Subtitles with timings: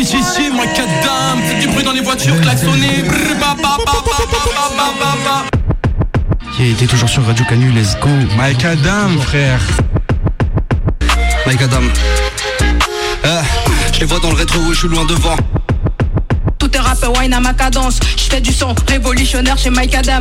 [0.00, 0.64] Si, si, si, moi,
[1.60, 3.04] du bruit dans les voitures, klaxonnez.
[6.58, 8.08] Il était toujours sur Radio Canu, let's go.
[8.34, 9.60] Mike Adam, frère.
[11.44, 11.82] Mike Adam.
[13.26, 13.42] Euh,
[13.92, 15.36] je les vois dans le rétro, je suis loin devant.
[16.58, 18.00] Tout est rap, wine à ma cadence.
[18.16, 20.20] Je fais du son révolutionnaire chez Mike Adam.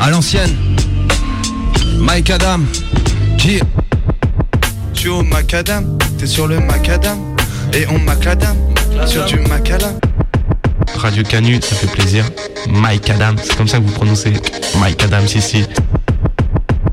[0.00, 0.56] À l'ancienne.
[2.00, 2.62] Mike Adam.
[3.38, 3.62] G.
[4.92, 7.30] Tu au macadam, t'es sur le macadam.
[7.72, 8.56] Et on macadam
[9.06, 9.92] sur du macala.
[10.96, 12.24] Radio Canu, ça fait plaisir.
[12.68, 14.32] Mike Adam, c'est comme ça que vous prononcez.
[14.78, 15.64] Mike Adam, si, si.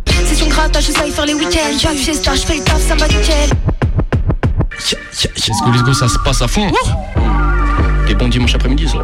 [0.05, 1.77] C'est son grattage, je sais faire les week-ends.
[1.79, 3.49] J'arrive chez Star, je fais le taf, ça va nickel.
[4.77, 6.71] Let's go, let's go, ça se passe à fond.
[8.07, 8.99] Des bons dimanches après-midi, ça.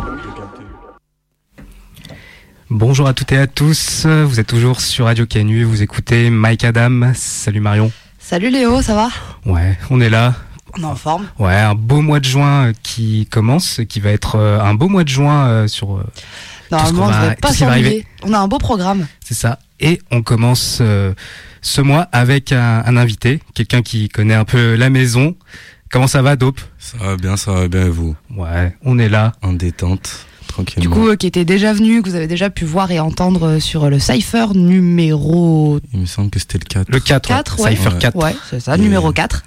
[2.69, 6.63] Bonjour à toutes et à tous, vous êtes toujours sur Radio Canu, vous écoutez Mike
[6.63, 7.13] Adam.
[7.15, 7.91] Salut Marion.
[8.19, 9.09] Salut Léo, ça va?
[9.45, 10.33] Ouais, on est là.
[10.75, 11.27] On est en forme.
[11.39, 14.87] Ouais, un beau mois de juin euh, qui commence, qui va être euh, un beau
[14.89, 15.97] mois de juin euh, sur.
[15.97, 16.03] euh,
[16.71, 17.71] Normalement, on ne devrait pas s'ennuyer.
[17.87, 18.07] arriver.
[18.23, 19.05] On a un beau programme.
[19.23, 19.59] C'est ça.
[19.79, 21.13] Et on commence euh,
[21.61, 25.35] ce mois avec un, un invité, quelqu'un qui connaît un peu la maison.
[25.91, 26.59] Comment ça va, Dope?
[26.79, 28.15] Ça va bien, ça va bien, et vous?
[28.35, 29.33] Ouais, on est là.
[29.43, 30.81] En détente, tranquillement.
[30.81, 33.47] Du coup, euh, qui était déjà venu, que vous avez déjà pu voir et entendre
[33.47, 36.89] euh, sur le Cypher numéro Il me semble que c'était le 4.
[36.89, 37.71] Le 4, 4, ouais.
[37.75, 37.99] Cypher Ouais.
[37.99, 38.15] 4.
[38.17, 39.43] Ouais, c'est ça, Et- numéro 4,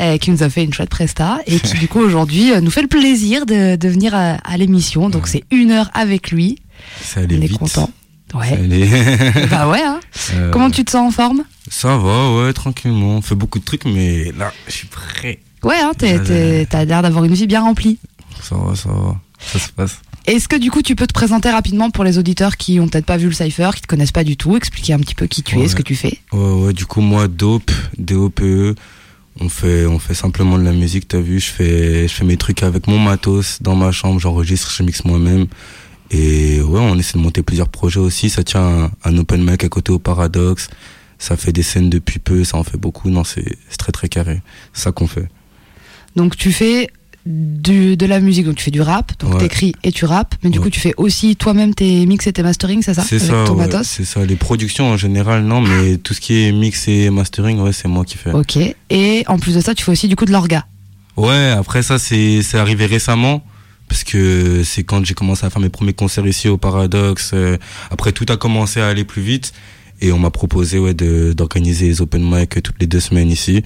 [0.00, 2.70] euh, qui nous a fait une chouette presta et qui du coup aujourd'hui euh, nous
[2.70, 5.08] fait le plaisir de, de venir à, à l'émission.
[5.10, 5.30] Donc Ouais.
[5.30, 6.58] c'est une heure avec lui.
[7.02, 7.58] Ça allait on est vite.
[7.58, 7.90] content.
[8.32, 8.52] Ça Ouais.
[8.52, 9.46] allait.
[9.50, 9.82] bah ouais.
[9.82, 10.00] Hein.
[10.34, 11.44] Euh, Comment tu te sens en forme?
[11.70, 13.16] Ça va, ouais, tranquillement.
[13.16, 15.40] On fait beaucoup de trucs, mais là, je suis prêt.
[15.62, 17.98] Ouais, hein, t'as l'air d'avoir une vie bien remplie.
[18.42, 19.16] Ça va, ça va.
[19.40, 20.00] Ça se passe.
[20.26, 23.04] Est-ce que du coup tu peux te présenter rapidement pour les auditeurs qui ont peut-être
[23.04, 25.42] pas vu le Cypher, qui te connaissent pas du tout, expliquer un petit peu qui
[25.42, 26.18] tu es, ce que tu fais?
[26.32, 28.74] Ouais, ouais, du coup, moi, Dope, D-O-P-E,
[29.40, 32.38] on fait, on fait simplement de la musique, t'as vu, je fais, je fais mes
[32.38, 35.46] trucs avec mon matos, dans ma chambre, j'enregistre, je mixe moi-même.
[36.10, 39.62] Et ouais, on essaie de monter plusieurs projets aussi, ça tient un, un open mic
[39.64, 40.68] à côté au Paradoxe,
[41.18, 44.08] ça fait des scènes depuis peu, ça en fait beaucoup, non, c'est c'est très très
[44.08, 44.40] carré,
[44.72, 45.28] c'est ça qu'on fait.
[46.16, 46.88] Donc tu fais
[47.26, 49.40] du, de la musique, donc tu fais du rap, donc Ouais.
[49.40, 50.64] t'écris et tu rappes, mais du Ouais.
[50.64, 53.02] coup tu fais aussi toi-même tes mix et tes mastering, c'est ça?
[53.02, 53.86] C'est ça, ton ouais, matos?
[53.86, 57.60] C'est ça, les productions en général, non, mais tout ce qui est mix et mastering,
[57.60, 58.32] ouais, c'est moi qui fais.
[58.32, 58.58] Ok.
[58.90, 60.66] Et en plus de ça, tu fais aussi du coup de l'orga.
[61.16, 63.42] Ouais, après ça, c'est c'est arrivé récemment.
[63.86, 67.32] Parce que c'est quand j'ai commencé à faire mes premiers concerts ici au Paradoxe.
[67.34, 67.58] euh,
[67.90, 69.52] après, tout a commencé à aller plus vite.
[70.00, 73.62] Et on m'a proposé ouais, d'organiser les open mic toutes les deux semaines ici.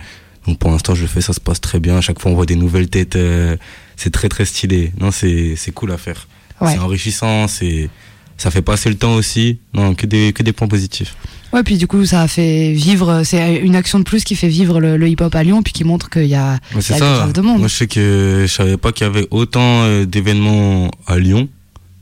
[0.48, 1.98] Donc pour l'instant, je le fais, ça se passe très bien.
[1.98, 3.16] À chaque fois, on voit des nouvelles têtes.
[3.16, 3.56] euh,
[3.97, 4.92] c'est très, très stylé.
[5.00, 6.26] Non, c'est c'est cool à faire.
[6.60, 6.72] Ouais.
[6.72, 7.47] C'est enrichissant.
[7.48, 7.91] c'est
[8.38, 9.58] Ça fait passer le temps aussi.
[9.75, 11.14] Non, que des, que des points positifs.
[11.53, 14.48] Ouais, puis du coup ça a fait vivre, c'est une action de plus qui fait
[14.48, 16.98] vivre le, le hip-hop à Lyon, puis qui montre qu'il y a, Ouais, y a
[16.98, 17.26] ça.
[17.32, 17.58] de monde.
[17.60, 21.48] Moi, je sais que je savais pas qu'il y avait autant euh, d'événements à Lyon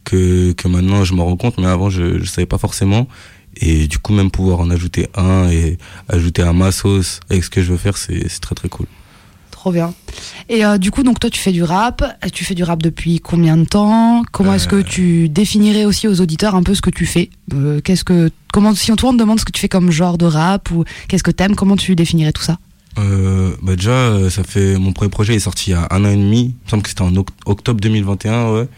[0.04, 3.06] que, que maintenant je me rends compte, mais avant je, je savais pas forcément.
[3.60, 5.78] Et du coup, même pouvoir en ajouter un et
[6.08, 8.86] ajouter à ma sauce avec ce que je veux faire, c'est c'est très très cool.
[9.50, 9.94] Trop bien.
[10.48, 12.04] Et euh, du coup, donc toi, tu fais du rap.
[12.32, 14.22] Tu fais du rap depuis combien de temps?
[14.30, 14.82] Comment est-ce que Euh.
[14.84, 17.30] tu définirais aussi aux auditeurs un peu ce que tu fais?
[17.54, 20.26] Euh, Qu'est-ce que comment si on te demande ce que tu fais comme genre de
[20.26, 22.58] rap ou qu'est-ce que t'aimes Comment tu définirais tout ça?
[23.62, 26.16] Bah déjà, ça fait mon premier projet est sorti il y a un an et
[26.16, 26.54] demi.
[26.62, 28.68] Il me semble que c'était en oct- octobre 2021, ouais.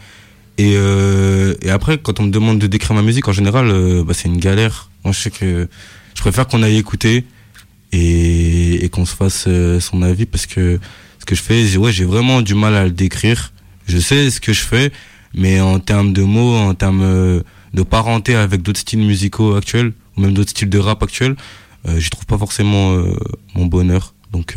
[0.59, 4.03] Et, euh, et après, quand on me demande de décrire ma musique, en général, euh,
[4.03, 4.89] bah, c'est une galère.
[5.05, 5.67] Moi, je sais que
[6.15, 7.23] je préfère qu'on aille écouter
[7.91, 10.79] et, et qu'on se fasse euh, son avis parce que
[11.19, 13.53] ce que je fais, j'ai- ouais, j'ai vraiment du mal à le décrire.
[13.87, 14.91] Je sais ce que je fais,
[15.33, 17.41] mais en termes de mots, en termes euh,
[17.73, 21.35] de parenté avec d'autres styles musicaux actuels ou même d'autres styles de rap actuels,
[21.87, 23.01] euh, j'y trouve pas forcément
[23.55, 24.13] mon bonheur.
[24.33, 24.55] Donc,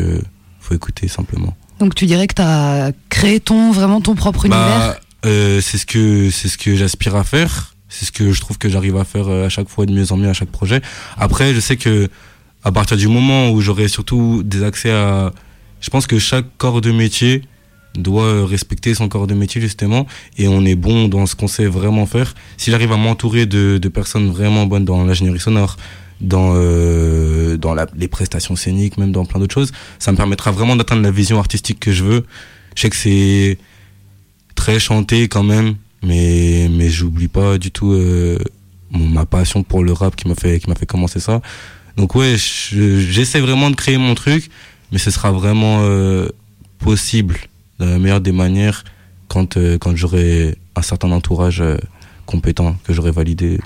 [0.60, 1.56] faut écouter simplement.
[1.78, 4.66] Donc tu dirais que t'as créé ton vraiment ton propre univers?
[4.66, 7.74] Bah, euh, c'est ce que c'est ce que j'aspire à faire.
[7.88, 10.12] C'est ce que je trouve que j'arrive à faire euh, à chaque fois de mieux
[10.12, 10.80] en mieux à chaque projet.
[11.18, 12.08] Après, je sais que
[12.64, 15.32] à partir du moment où j'aurai surtout des accès à,
[15.80, 17.42] je pense que chaque corps de métier
[17.94, 20.06] doit euh, respecter son corps de métier justement
[20.38, 22.34] et on est bon dans ce qu'on sait vraiment faire.
[22.56, 25.76] Si j'arrive à m'entourer de, de personnes vraiment bonnes dans l'ingénierie sonore,
[26.20, 30.52] dans euh, dans la, les prestations scéniques, même dans plein d'autres choses, ça me permettra
[30.52, 32.24] vraiment d'atteindre la vision artistique que je veux.
[32.76, 33.58] Je sais que c'est
[34.62, 35.74] très chanté quand même,
[36.08, 38.38] mais mais j'oublie pas du tout euh,
[38.92, 41.36] ma passion pour le rap qui m'a fait qui m'a fait commencer ça.
[41.96, 44.42] Donc ouais, je- j'essaie vraiment de créer mon truc,
[44.92, 46.28] mais ce sera vraiment euh,
[46.78, 47.36] possible
[47.80, 48.84] de la meilleure des manières
[49.26, 51.62] quand euh, quand j'aurai un certain entourage
[52.24, 53.58] compétent que j'aurai validé.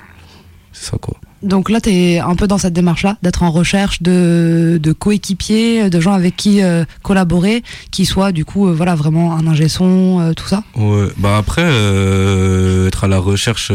[0.73, 1.15] C'est ça quoi.
[1.43, 5.99] Donc là, tu es un peu dans cette démarche-là, d'être en recherche de, coéquipiers, de
[5.99, 10.19] gens avec qui euh, collaborer, qui soient du coup euh, voilà, vraiment un ingé son,
[10.19, 13.71] euh, tout ça Ouais, bah après, être à la recherche,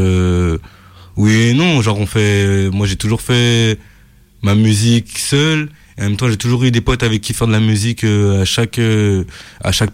[1.16, 1.80] oui et non.
[1.82, 2.70] Genre, on fait.
[2.70, 3.78] Moi, j'ai toujours fait
[4.42, 5.68] ma musique seul.
[5.98, 8.04] Et en même temps, j'ai toujours eu des potes avec qui faire de la musique
[8.04, 8.80] à chaque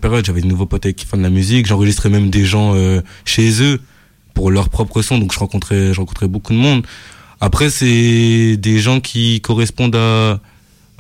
[0.01, 0.25] période.
[0.25, 1.67] J'avais de nouveaux potes avec qui faire de la musique.
[1.67, 2.75] J'enregistrais même des gens
[3.25, 3.81] chez eux
[4.33, 5.19] pour leur propre son.
[5.19, 6.87] Donc, je rencontrais, je rencontrais beaucoup de monde.
[7.41, 10.41] Après, c'est des gens qui correspondent à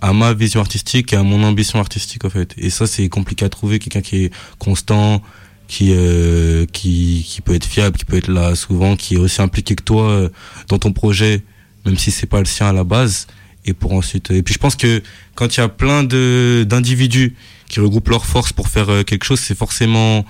[0.00, 2.54] à ma vision artistique et à mon ambition artistique en fait.
[2.56, 3.78] Et ça, c'est compliqué à trouver.
[3.78, 5.22] Quelqu'un qui est constant,
[5.66, 9.42] qui euh, qui qui peut être fiable, qui peut être là souvent, qui est aussi
[9.42, 10.28] impliqué que toi euh,
[10.68, 11.42] dans ton projet,
[11.84, 13.26] même si c'est pas le sien à la base.
[13.64, 14.30] Et pour ensuite.
[14.30, 15.02] Et puis je pense que
[15.34, 17.34] quand il y a plein de d'individus
[17.68, 20.24] qui regroupent leurs forces pour faire euh, quelque chose, c'est forcément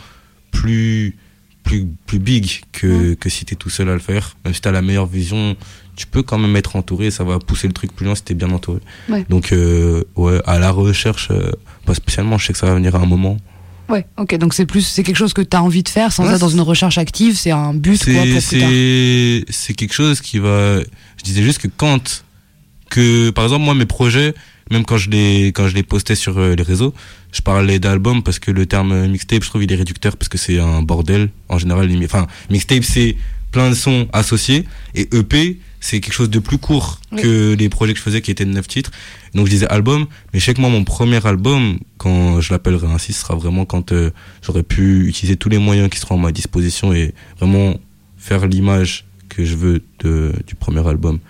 [0.50, 1.16] plus
[1.62, 4.37] plus plus big que que si t'es tout seul à le faire.
[4.44, 5.56] Même si t'as la meilleure vision,
[5.99, 7.11] tu peux quand même être entouré.
[7.11, 8.79] Ça va pousser le truc plus loin si t'es bien entouré.
[9.09, 9.25] Ouais.
[9.29, 11.50] Donc euh, ouais, à la recherche, euh,
[11.85, 12.39] pas spécialement.
[12.39, 13.37] Je sais que ça va venir à un moment.
[13.89, 16.27] Ouais, ok, donc c'est plus, c'est quelque chose que tu as envie de faire sans
[16.27, 18.43] Ouais, être dans une recherche active, c'est un but quoi pour plus tard.
[18.43, 20.81] c'est c'est quelque chose qui va.
[20.81, 22.23] Je disais juste que quand
[22.91, 24.35] que par exemple moi mes projets,
[24.71, 26.93] même quand je les quand je les postais sur euh, les réseaux,
[27.33, 30.37] je parlais d'album parce que le terme mixtape, je trouve il est réducteur parce que
[30.39, 31.87] c'est un bordel en général.
[31.89, 33.17] limite- Enfin mixtape c'est
[33.50, 34.65] plein de sons associés
[34.95, 37.23] et EP c'est quelque chose de plus court Oui.
[37.23, 38.91] que les projets que je faisais qui étaient de 9 titres.
[39.35, 42.89] Donc je disais album, mais je sais que moi mon premier album, quand je l'appellerai
[42.89, 44.11] ainsi, ce sera vraiment quand euh,
[44.43, 47.77] j'aurais pu utiliser tous les moyens qui seront à ma disposition et vraiment
[48.17, 51.21] faire l'image que je veux de, du premier album.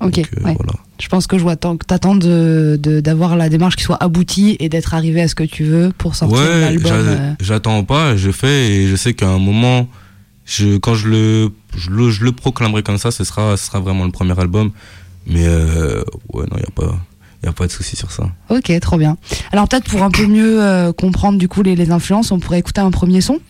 [0.00, 0.54] Ok, Donc, euh, ouais.
[0.54, 0.74] voilà.
[1.00, 4.02] Je pense que je vois tant que t'attends de, de- d'avoir la démarche qui soit
[4.02, 6.92] aboutie et d'être arrivé à ce que tu veux pour sortir Ouais, l'album.
[6.92, 7.32] euh.
[7.40, 9.88] j'attends pas, je fais et je sais qu'à un moment,
[10.44, 13.80] je, quand je le, je le, je le proclamerai comme ça, ce sera, ce sera
[13.80, 14.70] vraiment le premier album.
[15.26, 16.02] Mais euh,
[16.32, 16.98] ouais, non, il y a pas,
[17.42, 18.24] y a pas de souci sur ça.
[18.50, 19.16] Ok, trop bien.
[19.52, 22.58] Alors peut-être pour un peu mieux euh, comprendre du coup les, les influences, on pourrait
[22.58, 23.40] écouter un premier son?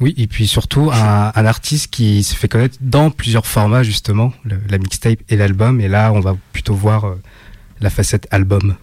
[0.00, 4.32] Oui, et puis surtout un, un artiste qui se fait connaître dans plusieurs formats justement,
[4.44, 5.80] le- la mixtape et l'album.
[5.80, 7.20] Et là, on va plutôt voir euh,
[7.80, 8.74] la facette album.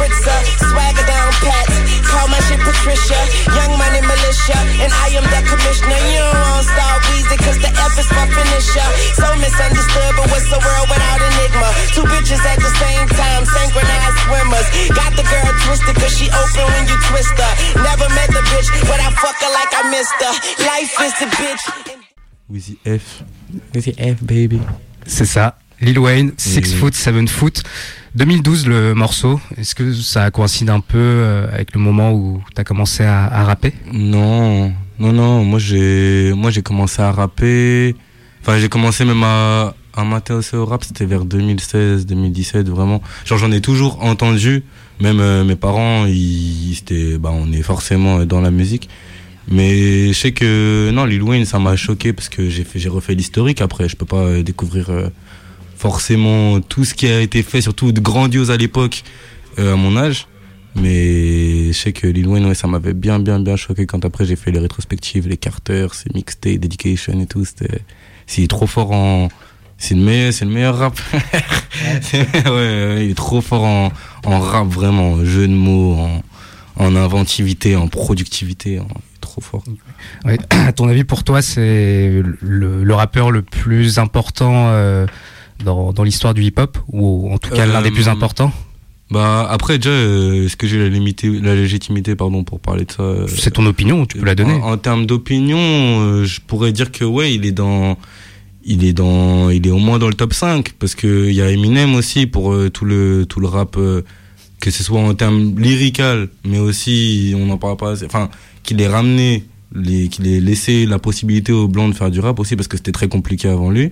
[0.00, 0.38] Spritzer,
[0.72, 1.66] swagger down pat.
[2.08, 3.20] Call my shit Patricia,
[3.52, 6.00] young money militia, and I am the commissioner.
[6.08, 8.88] You don't want star Weezy, cause the F is for finisher.
[9.20, 11.68] So misunderstood, but what's the world without enigma?
[11.92, 14.66] Two bitches at the same time, synchronized swimmers.
[14.96, 17.52] Got the girl twisted, cause she open when you twist her.
[17.84, 20.34] Never met the bitch, but I fuck her like I missed her.
[20.64, 21.62] Life is the bitch.
[22.48, 23.22] Wheezy F.
[23.74, 24.60] Wheezy F, baby.
[25.06, 25.56] C'est ça.
[25.80, 27.62] Lil Wayne, Six Et- Foot, Seven Foot.
[28.16, 29.40] 2012 le morceau.
[29.56, 33.44] Est-ce que ça coïncide un peu euh, avec le moment où tu as commencé à,
[33.44, 33.72] rapper?
[33.92, 35.44] Non, non, non.
[35.44, 36.32] Moi, j'ai,
[36.64, 37.94] commencé à rapper.
[38.42, 40.82] Enfin, j'ai commencé même à, à m'intéresser au rap.
[40.82, 43.00] C'était vers 2016, 2017, vraiment.
[43.24, 44.64] Genre, j'en ai toujours entendu.
[45.00, 48.88] Même euh, mes parents, ils, c'était, bah, on est forcément dans la musique.
[49.48, 52.88] Mais je sais que non, Lil Wayne, ça m'a choqué parce que j'ai fait, j'ai
[52.88, 53.60] refait l'historique.
[53.60, 54.90] Après, je peux pas euh, découvrir
[55.80, 59.02] forcément tout ce qui a été fait, surtout de grandiose à l'époque,
[59.58, 60.26] euh, à mon âge.
[60.76, 64.26] Mais je sais que Lil Wayne, ouais, ça m'avait bien, bien, bien choqué quand après
[64.26, 67.44] j'ai fait les rétrospectives, les Carter, ses mixtapes, Dedication et tout.
[67.46, 67.80] C'était,
[68.26, 69.28] c'est trop fort en,
[69.78, 71.00] c'est le meilleur, c'est le meilleur rap.
[72.12, 73.90] ouais, ouais, il est trop fort en,
[74.26, 76.22] en rap, vraiment, en jeu de mots, en,
[76.76, 79.64] en inventivité, en productivité, en- est trop fort.
[80.26, 80.38] Ouais.
[80.50, 85.06] À ton avis, pour toi, c'est le, le rappeur le plus important euh,
[85.64, 88.52] dans, dans l'histoire du hip-hop Ou en tout cas l'un des plus Euh, importants
[89.10, 92.92] Bah, après, déjà, euh, est-ce que j'ai la, limité- la légitimité, pardon, pour parler de
[92.92, 93.02] ça?
[93.02, 94.54] euh, C'est ton opinion, tu peux la donner.
[94.54, 97.96] En, en termes d'opinion, euh, je pourrais dire que ouais, il est dans,
[98.64, 101.42] il est dans, il est au moins dans le top 5 parce que il y
[101.42, 103.76] a Eminem aussi pour tout le tout le rap,
[104.60, 108.28] que ce soit en termes lyrical, mais aussi on n'en parle pas, assez, enfin
[108.62, 109.44] qu'il ait ramené,
[110.10, 112.92] qu'il ait laissé la possibilité aux blancs de faire du rap aussi parce que c'était
[112.92, 113.90] très compliqué avant lui.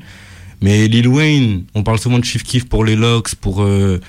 [0.60, 4.00] Mais Lil Wayne, on parle souvent de Chief Keef pour les locks, pour euh,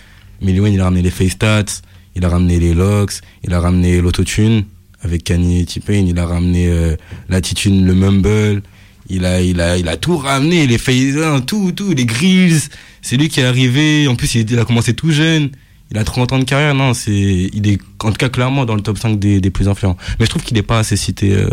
[0.41, 1.81] mais Lil Wayne il a ramené les face stats,
[2.15, 3.13] il a ramené les locks,
[3.43, 4.63] il a ramené l'autotune
[5.01, 6.95] avec Kanye et T-Pain, il a ramené euh,
[7.29, 8.61] l'attitude, le mumble,
[9.09, 12.59] il a, il a, il a tout ramené, les phases, tout, tout, les grills.
[13.01, 14.07] C'est lui qui est arrivé.
[14.07, 15.49] En plus, il, a commencé tout jeune.
[15.91, 16.75] Il a 30 ans de carrière.
[16.75, 19.67] Non, c'est, il est, en tout cas, clairement dans le top 5 des, des plus
[19.67, 19.97] influents.
[20.19, 21.47] Mais je trouve qu'il n'est pas assez cité, euh,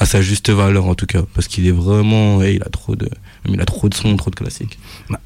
[0.00, 2.96] à sa juste valeur en tout cas, parce qu'il est vraiment, eh, il a trop
[2.96, 3.08] de,
[3.48, 4.78] il a trop de sons, trop de classiques.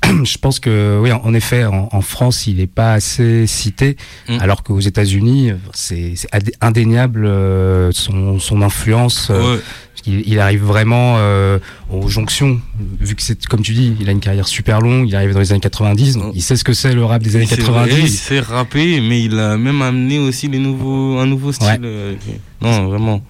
[0.25, 3.97] Je pense que oui, en effet, en, en France, il n'est pas assez cité,
[4.29, 4.39] Mm.
[4.41, 9.29] alors qu'aux États-Unis, c'est c'est indé- indéniable euh, son, son influence.
[9.31, 9.61] euh, Ouais.
[10.07, 11.59] il, il arrive vraiment euh,
[11.91, 12.61] aux jonctions,
[13.01, 15.41] vu que c'est comme tu dis, il a une carrière super longue, il arrive dans
[15.41, 17.63] les années 90, donc il sait ce que c'est le rap des années Il sait-
[17.63, 18.09] ouais, il 90.
[18.21, 21.69] sait rapper, mais il a même amené aussi les nouveaux, un nouveau style.
[21.69, 21.79] Ouais.
[21.85, 22.15] euh,
[22.61, 23.23] Non, vraiment.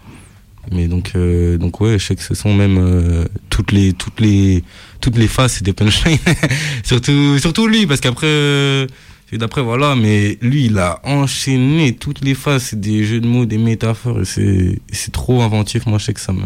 [0.73, 4.21] Mais donc, euh, donc ouais, je sais que ce sont même euh, toutes les, toutes
[4.21, 4.65] les,
[5.01, 6.19] toutes les c'est des punchlines.
[6.85, 8.87] surtout, surtout lui, parce qu'après, euh,
[9.33, 13.59] d'après voilà, mais lui, il a enchaîné toutes les c'est des jeux de mots, des
[13.59, 15.87] métaphores, c'est, c'est trop inventif.
[15.87, 16.43] Moi, je sais que ça me,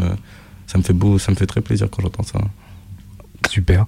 [0.66, 2.40] ça me fait beau, ça me fait très plaisir quand j'entends ça.
[3.48, 3.86] Super.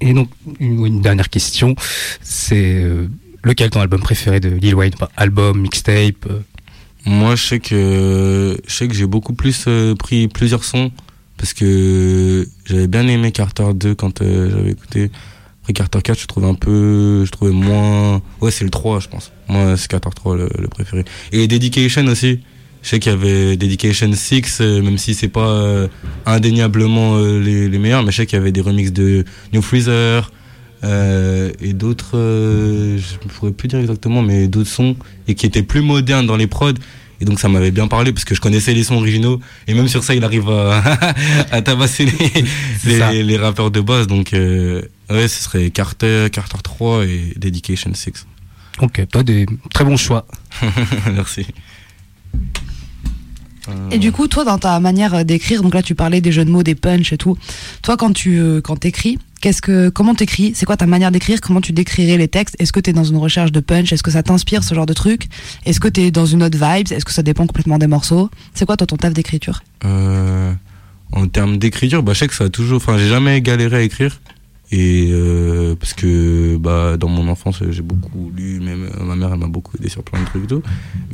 [0.00, 1.76] Et donc, une, une dernière question,
[2.22, 3.08] c'est euh,
[3.44, 4.94] lequel ton album préféré de Lil Wayne?
[5.16, 6.40] Album, mixtape euh,
[7.04, 10.90] Moi, je sais que je sais que j'ai beaucoup plus euh, pris plusieurs sons
[11.36, 15.10] parce que j'avais bien aimé Carter 2 quand euh, j'avais écouté.
[15.62, 18.20] Après Carter 4, je trouve un peu, je trouvais moins.
[18.40, 19.32] Ouais, c'est le 3, je pense.
[19.48, 21.04] Moi, c'est Carter 3 le, le préféré.
[21.30, 22.40] Et Dedication aussi.
[22.82, 25.88] Je sais qu'il y avait Dedication 6, euh, même si c'est pas euh,
[26.26, 29.62] indéniablement euh, les, les meilleurs, mais je sais qu'il y avait des remixes de New
[29.62, 30.30] Freezer
[30.84, 34.96] euh, et d'autres, euh, je ne pourrais plus dire exactement, mais d'autres sons
[35.28, 36.72] et qui étaient plus modernes dans les prods.
[37.20, 39.86] Et donc ça m'avait bien parlé parce que je connaissais les sons originaux et même
[39.86, 40.82] sur ça il arrive à,
[41.52, 42.08] à tabasser
[42.84, 44.08] les, rappeurs de base.
[44.08, 48.26] Donc euh, ouais, ce serait Carter, Carter 3 et Dedication 6.
[48.80, 50.26] Ok, toi, des très bons choix.
[51.14, 51.46] Merci.
[53.92, 56.50] Et du coup, toi, dans ta manière d'écrire, donc là, tu parlais des jeux de
[56.50, 57.38] mots, des punchs et tout.
[57.82, 60.52] Toi, quand tu euh, quand t'écris, qu'est-ce que comment t'écris?
[60.54, 61.42] C'est quoi ta manière d'écrire?
[61.42, 62.56] Comment tu décrirais les textes?
[62.58, 63.92] Est-ce que t'es dans une recherche de punch?
[63.92, 65.28] Est-ce que ça t'inspire ce genre de truc?
[65.66, 66.90] Est-ce que t'es dans une autre vibe?
[66.90, 68.30] Est-ce que ça dépend complètement des morceaux?
[68.54, 69.62] C'est quoi toi ton taf d'écriture?
[69.84, 70.52] Euh,
[71.10, 72.76] en termes d'écriture, bah, je sais que ça a toujours.
[72.76, 74.20] Enfin, j'ai jamais galéré à écrire.
[74.74, 79.30] Et euh, parce que bah, dans mon enfance, j'ai beaucoup lu, même euh, ma mère
[79.34, 80.62] elle m'a beaucoup aidé sur plein de trucs et tout.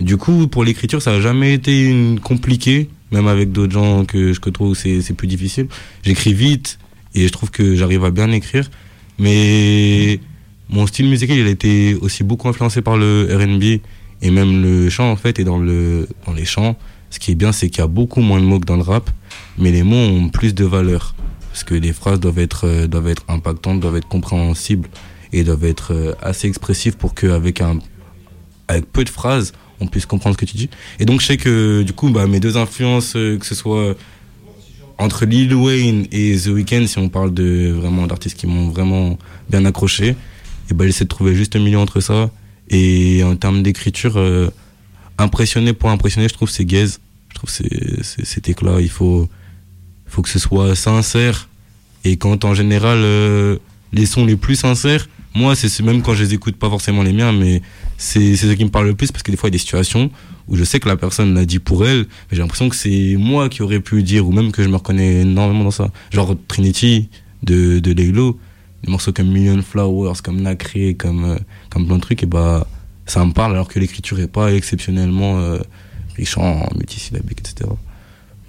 [0.00, 4.32] Du coup, pour l'écriture, ça a jamais été une compliqué, même avec d'autres gens que
[4.32, 5.66] je où c'est c'est plus difficile.
[6.04, 6.78] J'écris vite
[7.14, 8.70] et je trouve que j'arrive à bien écrire.
[9.18, 10.20] Mais
[10.68, 13.80] mon style musical, il a été aussi beaucoup influencé par le R&B
[14.20, 15.38] et même le chant en fait.
[15.38, 16.76] Et dans le dans les chants,
[17.10, 18.82] ce qui est bien, c'est qu'il y a beaucoup moins de mots que dans le
[18.82, 19.10] rap,
[19.56, 21.14] mais les mots ont plus de valeur
[21.50, 24.88] parce que les phrases doivent être euh, doivent être impactantes, doivent être compréhensibles
[25.32, 27.60] et doivent être euh, assez expressives pour qu'avec
[28.68, 30.70] avec peu de phrases, on puisse comprendre ce que tu dis.
[31.00, 33.96] Et donc je sais que du coup, bah, mes deux influences, euh, que ce soit
[34.98, 39.18] entre Lil Wayne et The Weeknd, si on parle de vraiment d'artistes qui m'ont vraiment
[39.48, 40.16] bien accroché,
[40.70, 42.30] et ben j'essaie de trouver juste un milieu entre ça.
[42.68, 44.50] Et en termes d'écriture, euh,
[45.16, 47.00] impressionné pour impressionner, je trouve c'est gaze.
[47.30, 48.80] Je trouve c'est cet éclat.
[48.80, 49.28] Il faut
[50.06, 51.48] faut que ce soit sincère.
[52.04, 53.56] Et quand en général euh,
[53.92, 57.12] les sons les plus sincères, moi c'est même quand je les écoute pas forcément les
[57.12, 57.62] miens, mais
[57.96, 59.58] c'est c'est ce qui me parle le plus parce que des fois il y a
[59.58, 60.10] des situations
[60.48, 63.16] où je sais que la personne l'a dit pour elle, mais j'ai l'impression que c'est
[63.18, 65.90] moi qui aurais pu le dire ou même que je me reconnais énormément dans ça.
[66.10, 67.08] Genre Trinity
[67.42, 68.12] de de des
[68.86, 71.36] morceaux comme Million Flowers, comme Nacré, comme euh,
[71.70, 72.66] comme plein de trucs et bah
[73.06, 75.58] ça me parle alors que l'écriture est pas exceptionnellement euh,
[76.16, 77.70] riche en multisyllabique, etc.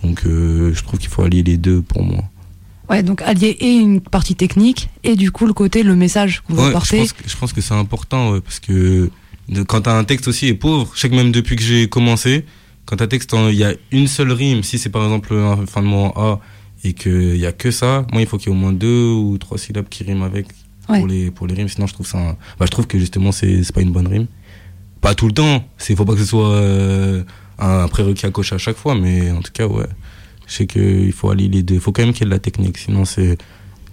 [0.03, 2.23] Donc euh, je trouve qu'il faut allier les deux pour moi.
[2.89, 6.53] Ouais, donc allier et une partie technique et du coup le côté le message qu'on
[6.55, 6.97] veut Ouais, je porter.
[6.99, 9.11] pense, que- je pense que c'est important ouais, parce que
[9.49, 11.89] de- quand t'as un texte aussi est pauvre, je sais que même depuis que j'ai
[11.89, 12.45] commencé,
[12.85, 15.33] quand t'as un texte, en- il y a une seule rime, si c'est par exemple
[15.33, 16.39] un fin de mot en A
[16.83, 19.11] et qu'il y a que ça, moi il faut qu'il y ait au moins deux
[19.11, 20.47] ou trois syllabes qui riment avec
[20.87, 20.99] Ouais.
[20.99, 22.17] pour, les, pour les rimes, sinon je trouve ça.
[22.17, 24.25] un- bah, je trouve que justement c'est pas une bonne rime.
[25.01, 27.23] Pas tout le temps, il faut pas que ce soit euh,
[27.59, 29.85] un prérequis à cocher à chaque fois, mais en tout cas, ouais.
[30.47, 31.75] Je sais qu'il faut allier les deux.
[31.75, 33.37] Il faut quand même qu'il y ait de la technique, sinon c'est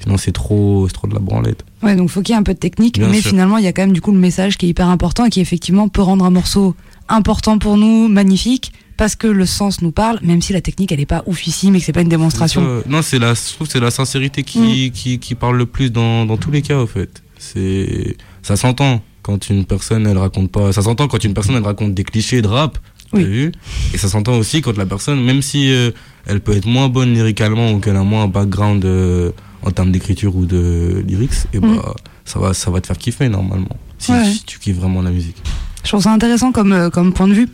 [0.03, 1.65] sinon c'est trop, trop de la branlette.
[1.83, 3.31] Ouais, donc faut qu'il y ait un peu de technique, Bien mais sûr.
[3.31, 5.31] finalement il y a quand même du coup le message qui est hyper important et
[5.31, 6.75] qui effectivement peut rendre un morceau
[7.09, 11.01] important pour nous, magnifique, parce que le sens nous parle, même si la technique elle
[11.01, 12.83] est pas oufissime et que c'est pas une démonstration.
[12.89, 16.25] Non, c'est la, je trouve c'est la sincérité qui, qui, qui parle le plus dans,
[16.27, 17.23] dans tous les cas, au fait.
[17.39, 21.63] C'est, ça s'entend quand une personne, elle raconte pas, ça s'entend quand une personne, elle
[21.65, 22.79] raconte des clichés de rap,
[23.13, 23.25] Oui.
[23.25, 23.53] vu?
[23.93, 25.91] Et ça s'entend aussi quand la personne, même si euh,
[26.27, 29.31] elle peut être moins bonne lyricalement ou qu'elle a moins un background euh,
[29.67, 31.83] en termes d'écriture ou de lyrics, et bah, Mhm.
[32.25, 33.77] ça va, ça va te faire kiffer, normalement.
[33.99, 34.25] Si, Ouais.
[34.25, 35.37] si tu kiffes vraiment la musique.
[35.83, 37.49] Je trouve ça intéressant comme, euh, comme point de vue.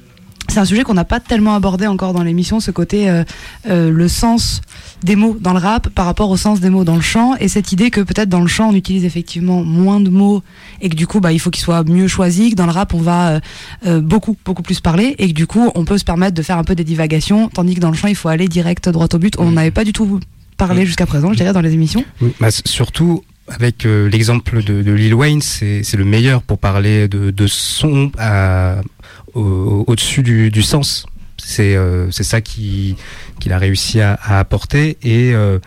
[0.48, 3.22] c'est un sujet qu'on n'a pas tellement abordé encore dans l'émission, ce côté euh,
[3.70, 4.60] euh, le sens
[5.04, 7.46] des mots dans le rap par rapport au sens des mots dans le chant et
[7.48, 10.42] cette idée que peut-être dans le chant on utilise effectivement moins de mots
[10.80, 12.92] et que du coup bah il faut qu'ils soient mieux choisis que dans le rap
[12.92, 13.40] on va
[13.86, 16.58] euh, beaucoup beaucoup plus parler et que du coup on peut se permettre de faire
[16.58, 19.18] un peu des divagations tandis que dans le chant il faut aller direct droit au
[19.18, 20.18] but on n'avait pas du tout
[20.66, 24.82] parlé jusqu'à présent je dirais dans les émissions Oui, bah, surtout avec euh, l'exemple de,
[24.82, 28.10] de Lil Wayne, c'est c'est le meilleur pour parler de, de son
[29.34, 31.06] au- au-dessus du, du sens.
[31.44, 32.96] C'est euh, c'est ça qui-
[33.40, 34.96] qu'il a réussi à, à apporter.
[35.02, 35.58] Et euh,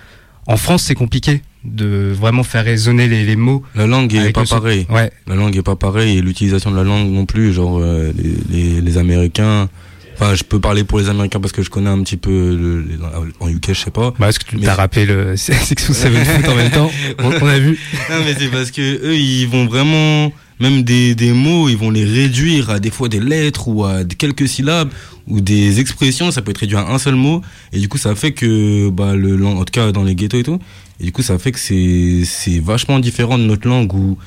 [0.48, 3.64] en France, c'est compliqué de vraiment faire résonner les, les mots.
[3.76, 4.56] La langue est pas son.
[4.60, 4.86] pareille.
[4.90, 7.52] Ouais, La langue est pas pareille et l'utilisation de la langue non plus.
[7.54, 9.68] Genre euh, les, les, les Américains.
[10.16, 12.82] Enfin, je peux parler pour les Américains parce que je connais un petit peu le-
[12.82, 12.98] les-
[13.40, 14.14] en UK, je sais pas.
[14.18, 17.48] bah, est-ce que tu Mais- t'as rappelé le Seven Foot en même temps on, on
[17.48, 17.78] a vu.
[18.10, 21.90] Non, mais c'est parce que eux, ils vont vraiment, même des, des mots, ils vont
[21.92, 24.90] les réduire à des fois des lettres ou à quelques syllabes
[25.28, 26.32] ou des expressions.
[26.32, 27.42] Ça peut être réduit à un seul mot.
[27.74, 30.44] Et du coup, ça fait que, bah, le, en tout cas, dans les ghettos et
[30.44, 30.60] tout.
[31.02, 34.18] Et du coup, ça fait que c'est, c'est vachement différent de notre langue où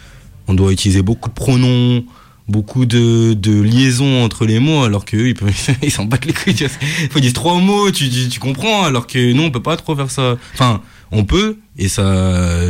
[0.48, 2.04] on doit utiliser beaucoup de pronoms,
[2.48, 6.24] beaucoup de, de liaisons entre les mots, alors que eux, ils peuvent, ils s'en battent
[6.24, 6.54] les couilles.
[6.54, 6.68] tu
[7.10, 9.94] faut dire trois mots, tu, tu, tu comprends, alors que nous, on peut pas trop
[9.94, 10.36] faire ça.
[10.54, 12.60] Enfin, on peut, et ça,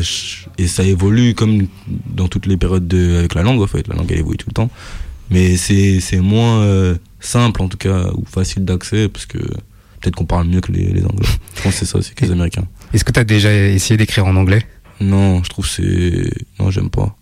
[0.58, 1.66] et ça évolue comme
[2.06, 3.86] dans toutes les périodes de, avec la langue, en fait.
[3.88, 4.70] La langue, elle évolue tout le temps.
[5.30, 10.16] Mais c'est, c'est moins euh, simple, en tout cas, ou facile d'accès, parce que peut-être
[10.16, 11.28] qu'on parle mieux que les, les Anglais.
[11.56, 12.64] Je pense que c'est ça aussi que les Américains.
[12.92, 14.64] Est-ce que tu as déjà essayé d'écrire en anglais?
[15.00, 17.14] Non, je trouve que c'est, non, j'aime pas.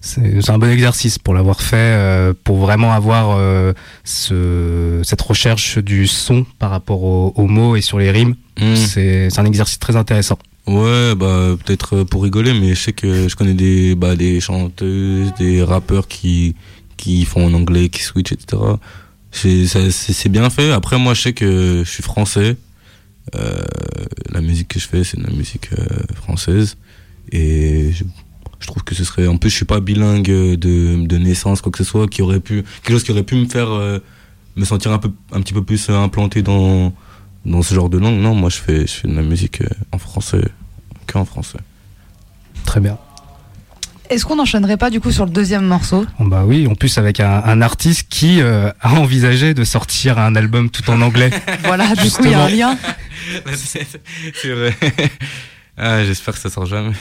[0.00, 3.72] C'est un bon exercice pour l'avoir fait, euh, pour vraiment avoir euh,
[4.04, 8.36] ce, cette recherche du son par rapport aux, mots et sur les rimes.
[8.60, 8.76] Hmm.
[8.76, 10.38] C'est un exercice très intéressant.
[10.66, 15.32] Ouais, bah peut-être pour rigoler, mais je sais que je connais des bah des chanteuses,
[15.38, 16.54] des rappeurs qui
[16.98, 18.60] qui font en anglais, qui switch, etc.
[19.30, 20.72] C'est bien fait.
[20.72, 22.56] Après, moi, je sais que je suis français.
[23.34, 23.62] Euh,
[24.30, 26.76] la musique que je fais, c'est de la musique euh, française,
[27.30, 28.04] et je,
[28.60, 29.26] je trouve que ce serait.
[29.26, 32.40] En plus, je suis pas bilingue de de naissance, quoi que ce soit, qui aurait
[32.40, 33.98] pu quelque chose qui aurait pu me faire euh,
[34.56, 36.92] me sentir un peu un petit peu plus implanté dans
[37.44, 38.18] dans ce genre de langue.
[38.18, 40.42] Non, moi, je fais je fais de la musique euh, en français
[41.06, 41.58] que en français.
[42.64, 42.98] Très bien.
[44.10, 46.04] est-ce qu'on n'enchaînerait pas du coup sur le deuxième morceau?
[46.18, 50.18] Bon, bah oui, en plus avec un, un artiste qui euh, a envisagé de sortir
[50.18, 51.30] un album tout en anglais.
[51.64, 52.76] voilà du coup il y a un lien
[53.54, 54.74] c'est vrai.
[55.80, 56.92] Ah, j'espère que ça sort jamais.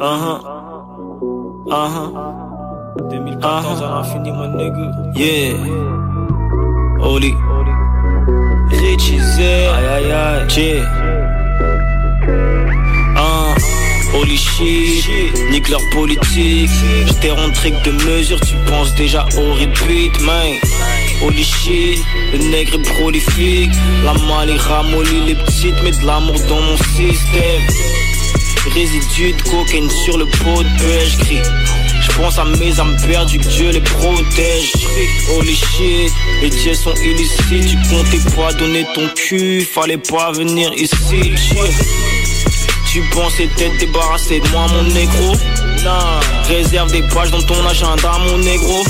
[0.00, 0.40] Uh-huh.
[1.68, 2.08] Uh-huh.
[3.10, 4.90] 2014 à l'infini, mon nigga.
[5.14, 5.52] Yeah.
[7.04, 7.34] Oli.
[8.70, 9.40] Richie Z.
[9.40, 10.48] Aïe aïe aïe.
[10.48, 10.80] J.
[13.14, 13.54] Uh.
[14.14, 15.04] Holy shit,
[15.50, 16.70] nique leur politique.
[17.06, 20.54] J'étais rentré que de mesure, tu penses déjà au repeat, man.
[21.22, 23.70] Holy shit, le nègre est prolifique.
[24.02, 28.09] La malle il ramollit les petites, met de l'amour dans mon système.
[28.74, 31.42] Résidus de cocaïne sur le pot de pêche crie
[32.02, 34.72] Je pense à mes âmes perdues, Dieu les protège.
[35.36, 36.12] Holy shit,
[36.42, 37.66] les dieux sont illicites.
[37.68, 41.34] Tu comptais pas donner ton cul, fallait pas venir ici.
[42.92, 45.32] Tu pensais t'être débarrassé de moi mon négro?
[45.84, 48.84] Non Réserve des pages dans ton agenda mon négro.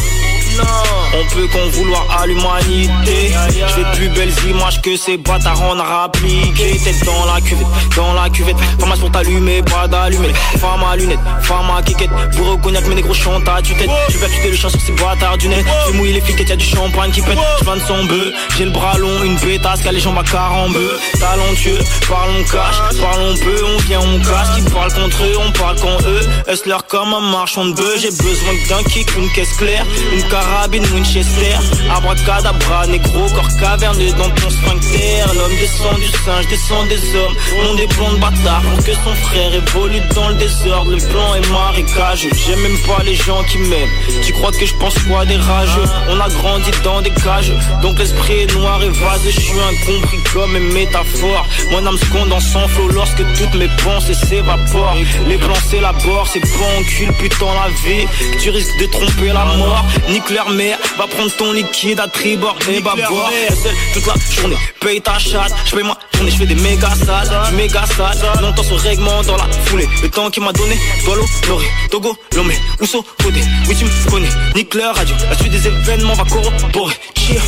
[0.56, 0.99] Non.
[1.12, 3.32] On peut qu'en vouloir à l'humanité.
[3.46, 7.66] Je fais plus belles images que ces bâtards en a appliqué Tête dans la cuvette,
[7.96, 8.56] dans la cuvette.
[8.78, 13.14] Femme pour t'allumer, pas d'allumer Femme à lunettes, femme à quiquette Pour reconnaître mes négros
[13.14, 13.90] chantent à tue-tête.
[14.08, 15.64] Je vais tuer le chant sur ces bâtards du net.
[15.86, 17.38] Je vais mouiller les flics y'a du champagne qui pète.
[17.60, 20.98] Je vends son bœuf, j'ai le bras long, une pétasse Qu'a les jambes à carambeu.
[21.18, 25.76] Talentueux, parlons cash, parlons peu On vient, on cache, qui parle contre eux, on parle
[25.80, 26.20] contre eux.
[26.50, 30.84] Hustler comme un marchand de bœuf J'ai besoin d'un kick, une caisse claire Une carabine
[31.00, 31.56] Winchester.
[31.96, 35.24] Abracadabra, négro, corps caverneux dans ton sphincter.
[35.34, 37.34] L'homme descend du singe, descend des hommes.
[37.64, 40.90] On des plans de bâtard pour que son frère évolue dans le désordre.
[40.90, 43.88] Le plan est marécageux, j'aime même pas les gens qui m'aiment.
[44.22, 47.52] Tu crois que je pense quoi des rageux On a grandi dans des cages.
[47.80, 51.46] Donc l'esprit est noir et vaseux Je suis incompris comme une métaphore.
[51.70, 54.96] Mon âme se condense sans flot lorsque toutes mes pensées s'évaporent.
[55.26, 58.06] Les plans s'élaborent, c'est pas en cul putain la vie
[58.38, 59.86] Tu risques de tromper la mort.
[60.10, 63.30] Nique leur mère, va prendre ton liquide à tribord et bâbord
[63.62, 65.52] Seul toute la journée, paye ta chatte.
[65.66, 69.22] Je paye ma tournée, je fais des méga sales Du méga sale, longtemps ce règlement
[69.22, 69.88] dans la foulée.
[70.02, 74.28] Le temps qu'il m'a donné, dois l'honorer Togo, Lomé, Ousso, Codé Oui tu me connais,
[74.54, 75.14] nique leur radio.
[75.28, 76.94] La suite des événements va corroborer.
[77.16, 77.42] Cheer.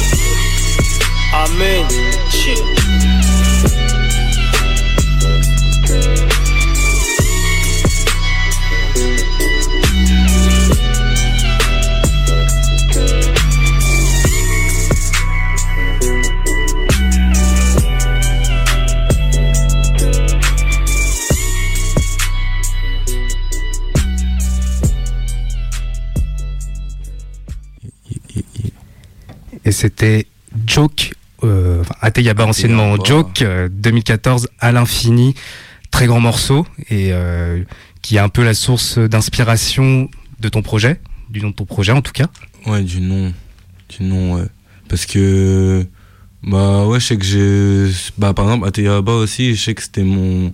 [1.35, 1.87] Amen.
[2.31, 2.82] Shit.
[29.65, 30.27] Et c'était
[30.67, 33.09] Joke, euh, enfin Ateyaba anciennement Ateyaba.
[33.09, 35.35] Joke, euh, 2014 à l'infini,
[35.91, 37.63] très grand morceau et euh,
[38.01, 40.09] qui est un peu la source d'inspiration
[40.41, 42.27] de ton projet, du nom de ton projet en tout cas.
[42.67, 43.33] Ouais, du nom.
[43.89, 44.47] Du nom, ouais.
[44.89, 45.87] Parce que.
[46.43, 47.95] Bah ouais, je sais que j'ai.
[48.19, 50.53] Bah par exemple, à Teyaba aussi, je sais que c'était mon.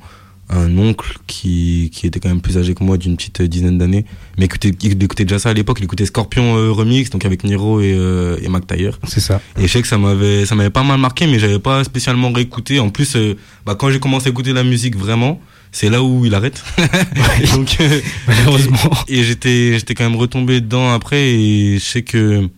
[0.50, 4.04] Un oncle qui, qui était quand même plus âgé que moi d'une petite dizaine d'années.
[4.38, 5.78] Mais écoutait, il écoutait déjà ça à l'époque.
[5.80, 8.64] Il écoutait Scorpion euh, Remix, donc avec Niro et, euh, et Mac.
[9.06, 9.40] C'est ça.
[9.58, 12.32] Et je sais que ça m'avait, ça m'avait pas mal marqué, mais j'avais pas spécialement
[12.32, 12.80] réécouté.
[12.80, 15.40] En plus, euh, bah, quand j'ai commencé à écouter la musique vraiment,
[15.72, 16.62] c'est là où il arrête.
[17.52, 18.78] donc, euh, Malheureusement.
[19.08, 21.30] et j'étais, j'étais quand même retombé dedans après.
[21.30, 22.48] Et je sais que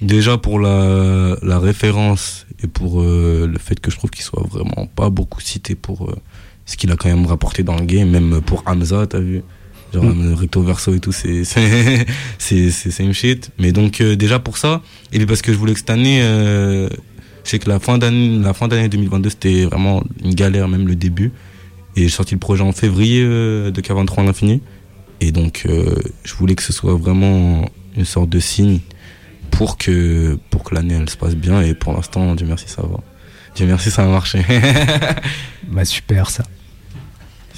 [0.00, 4.44] déjà pour la, la référence et pour euh, le fait que je trouve qu'il soit
[4.48, 6.16] vraiment pas beaucoup cité pour euh,
[6.68, 9.42] ce qu'il a quand même rapporté dans le game, même pour Hamza, t'as vu.
[9.92, 10.34] Genre Mm.
[10.34, 11.12] recto verso et tout,
[12.38, 13.50] c'est same shit.
[13.58, 16.20] Mais donc euh, déjà pour ça, et puis parce que je voulais que cette année,
[16.20, 16.90] euh,
[17.44, 20.86] je sais que la fin d'année, la fin d'année 2022, c'était vraiment une galère, même
[20.86, 21.32] le début.
[21.96, 24.60] Et j'ai sorti le projet en février euh, de 43 à l'infini.
[25.22, 27.64] Et donc je voulais que ce soit vraiment
[27.96, 28.78] une sorte de signe
[29.50, 31.62] pour que pour que l'année elle se passe bien.
[31.62, 33.00] Et pour l'instant, Dieu merci, ça va.
[33.56, 34.44] Dieu merci, ça a marché.
[35.70, 36.44] Bah super ça.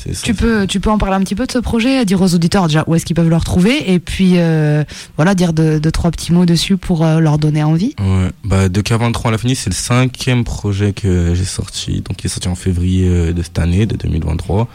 [0.00, 0.22] Ça.
[0.22, 2.66] Tu peux, tu peux en parler un petit peu de ce projet, dire aux auditeurs
[2.68, 4.82] déjà où est-ce qu'ils peuvent le retrouver, et puis euh,
[5.16, 7.94] voilà, dire deux, deux, trois petits mots dessus pour euh, leur donner envie.
[8.00, 12.00] Ouais, bah de K23 à l'infini, c'est le cinquième projet que j'ai sorti.
[12.00, 14.68] Donc il est sorti en février euh, de cette année, de 2023.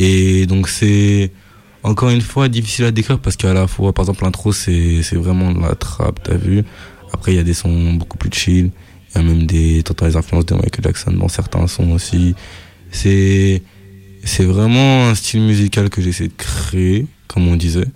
[0.00, 1.30] Et donc c'est
[1.82, 5.16] encore une fois difficile à décrire parce qu'à la fois, par exemple, l'intro c'est c'est
[5.16, 6.64] vraiment de la trap, t'as vu.
[7.12, 8.70] Après il y a des sons beaucoup plus chill.
[9.14, 12.34] Il y a même des t'entends les influences de Michael Jackson dans certains sons aussi.
[12.90, 13.62] C'est
[14.28, 17.86] c'est vraiment un style musical que j'essaie de créer, comme on disait.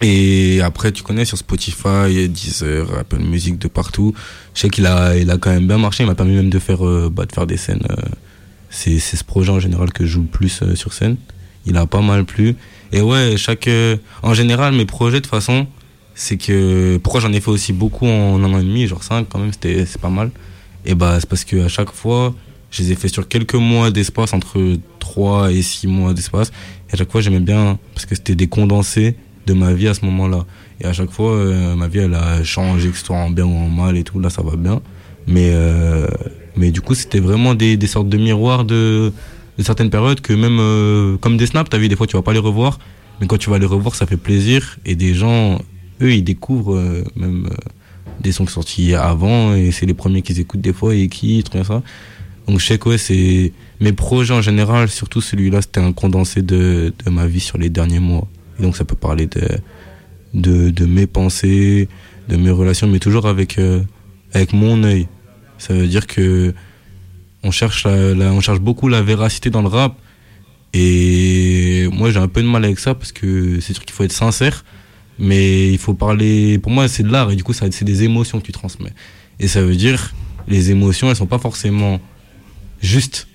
[0.00, 4.14] Et après, tu connais sur Spotify, Deezer, Apple Music, de partout.
[4.54, 6.04] Je sais qu'il a, il a quand même bien marché.
[6.04, 7.84] Il m'a permis même de faire, euh, bah, de faire des scènes.
[7.90, 7.96] euh,
[8.70, 11.16] c'est, c'est ce projet en général que je joue le plus euh, sur scène.
[11.66, 12.54] Il a pas mal plu.
[12.92, 13.68] Et ouais, chaque,
[14.22, 15.66] en général, mes projets, de façon,
[16.14, 19.26] c'est que, pourquoi j'en ai fait aussi beaucoup en un an et demi, genre cinq
[19.28, 20.30] quand même, c'était, c'est pas mal.
[20.86, 22.34] Et bah, c'est parce que à chaque fois,
[22.70, 26.52] je les ai fait sur quelques mois d'espace, entre 3 et 6 mois d'espace.
[26.90, 29.94] Et à chaque fois, j'aimais bien, parce que c'était des condensés de ma vie à
[29.94, 30.44] ce moment-là.
[30.80, 33.46] Et à chaque fois, euh, ma vie, elle a changé, que ce soit en bien
[33.46, 34.20] ou en mal et tout.
[34.20, 34.80] Là, ça va bien.
[35.26, 36.06] Mais, euh,
[36.56, 39.12] mais du coup, c'était vraiment des, des sortes de miroirs de,
[39.58, 42.22] de certaines périodes que même, euh, comme des snaps, t'as vu, des fois, tu vas
[42.22, 42.78] pas les revoir.
[43.20, 44.78] Mais quand tu vas les revoir, ça fait plaisir.
[44.86, 45.60] Et des gens,
[46.00, 47.54] eux, ils découvrent euh, même euh,
[48.20, 49.54] des sons qui sont sortis avant.
[49.54, 51.82] Et c'est les premiers qu'ils écoutent des fois et qui, comme ça.
[52.48, 57.10] Donc je sais c'est mes projets en général, surtout celui-là, c'était un condensé de, de
[57.10, 58.26] ma vie sur les derniers mois.
[58.58, 61.88] Et donc ça peut parler de, de, mes pensées,
[62.28, 63.82] de mes relations, mais toujours avec, euh,
[64.32, 65.08] avec mon œil.
[65.58, 66.54] Ça veut dire que
[67.42, 69.96] on cherche, la, on cherche beaucoup la véracité dans le rap.
[70.72, 74.04] Et moi j'ai un peu de mal avec ça parce que c'est sûr qu'il faut
[74.04, 74.64] être sincère,
[75.18, 76.58] mais il faut parler.
[76.58, 78.92] Pour moi c'est de l'art et du coup c'est des émotions que tu transmets.
[79.38, 80.14] Et ça veut dire
[80.46, 82.00] les émotions elles sont pas forcément
[82.80, 83.26] juste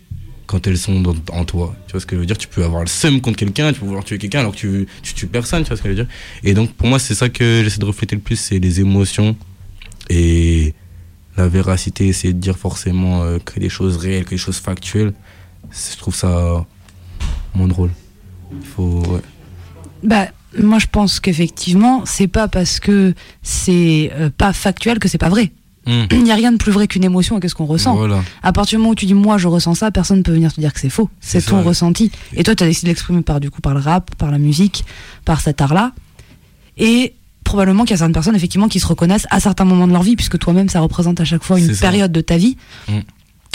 [0.46, 1.76] quand elles sont dans- en toi.
[1.88, 2.38] Tu vois ce que je veux dire?
[2.38, 4.88] Tu peux avoir le seum contre quelqu'un, tu peux vouloir tuer quelqu'un alors que tu,
[5.02, 6.14] tu tues personne, tu vois ce que je veux dire?
[6.44, 9.36] Et donc pour moi c'est ça que j'essaie de refléter le plus, c'est les émotions
[10.10, 10.74] et
[11.38, 15.14] la véracité, essayer de dire forcément euh, que des choses réelles, que des choses factuelles.
[15.72, 16.66] Je trouve ça
[17.56, 17.90] moins drôle.
[18.52, 19.02] Il faut...
[19.08, 19.22] Ouais.
[20.04, 20.28] Bah,
[20.60, 25.30] moi, je pense qu'effectivement, c'est pas parce que c'est euh, pas factuel que c'est pas
[25.30, 25.52] vrai.
[25.86, 26.06] Hmm.
[26.12, 27.96] Il n'y a rien de plus vrai qu'une émotion et qu'est-ce qu'on ressent.
[27.96, 28.24] Voilà.
[28.42, 30.54] À partir du moment où tu dis moi je ressens ça, personne ne peut venir
[30.54, 31.10] te dire que c'est faux.
[31.20, 31.68] C'est ton ça.
[31.68, 32.12] ressenti.
[32.34, 34.38] Et toi, tu as décidé de l'exprimer par du coup par le rap, par la
[34.38, 34.86] musique,
[35.26, 35.92] par cet art-là.
[36.78, 39.94] Et probablement qu'il y a certaines personnes effectivement qui se reconnaissent à certains moments de
[39.94, 42.58] leur vie, puisque toi-même ça représente à chaque fois une période de ta vie.
[42.88, 43.00] Mm.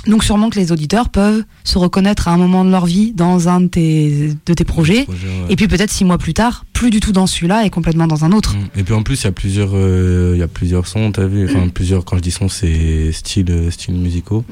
[0.06, 3.48] Donc sûrement que les auditeurs peuvent se reconnaître à un moment de leur vie dans
[3.48, 5.04] un de tes, de tes projets.
[5.04, 5.46] Projet, ouais.
[5.50, 8.24] Et puis peut-être six mois plus tard, plus du tout dans celui-là et complètement dans
[8.24, 8.54] un autre.
[8.54, 8.80] Mm.
[8.80, 11.26] Et puis en plus, il y a plusieurs, euh, il y a plusieurs sons, t'as
[11.26, 14.44] vu Enfin, plusieurs, quand je dis sons, c'est styles, euh, styles musicaux.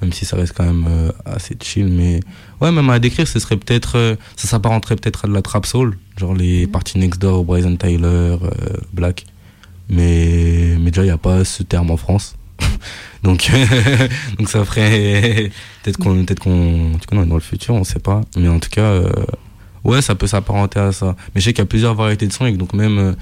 [0.00, 1.86] Même si ça reste quand même euh, assez chill.
[1.86, 2.20] Mais
[2.60, 5.66] ouais, même à décrire, ce serait peut-être, euh, ça s'apparenterait peut-être à de la trap
[5.66, 5.96] soul.
[6.18, 8.36] Genre les parties Next Door, Bryson Tyler, euh,
[8.92, 9.24] Black.
[9.88, 12.36] Mais, mais déjà, il n'y a pas ce terme en France.
[13.24, 13.50] Donc,
[14.38, 15.50] donc ça ferait
[15.82, 18.20] peut-être qu'on, peut-être qu'on, tu connais, dans le futur, on sait pas.
[18.36, 19.10] Mais en tout cas, euh,
[19.82, 21.16] ouais, ça peut s'apparenter à ça.
[21.34, 23.12] Mais je sais qu'il y a plusieurs variétés de sons et donc même, euh,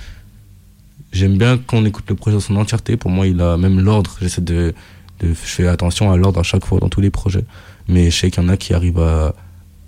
[1.12, 2.96] j'aime bien qu'on écoute le projet dans son entièreté.
[2.96, 4.16] Pour moi, il a même l'ordre.
[4.20, 4.74] J'essaie de,
[5.22, 7.44] je fais attention à l'ordre à chaque fois dans tous les projets.
[7.86, 9.36] Mais je sais qu'il y en a qui arrivent à,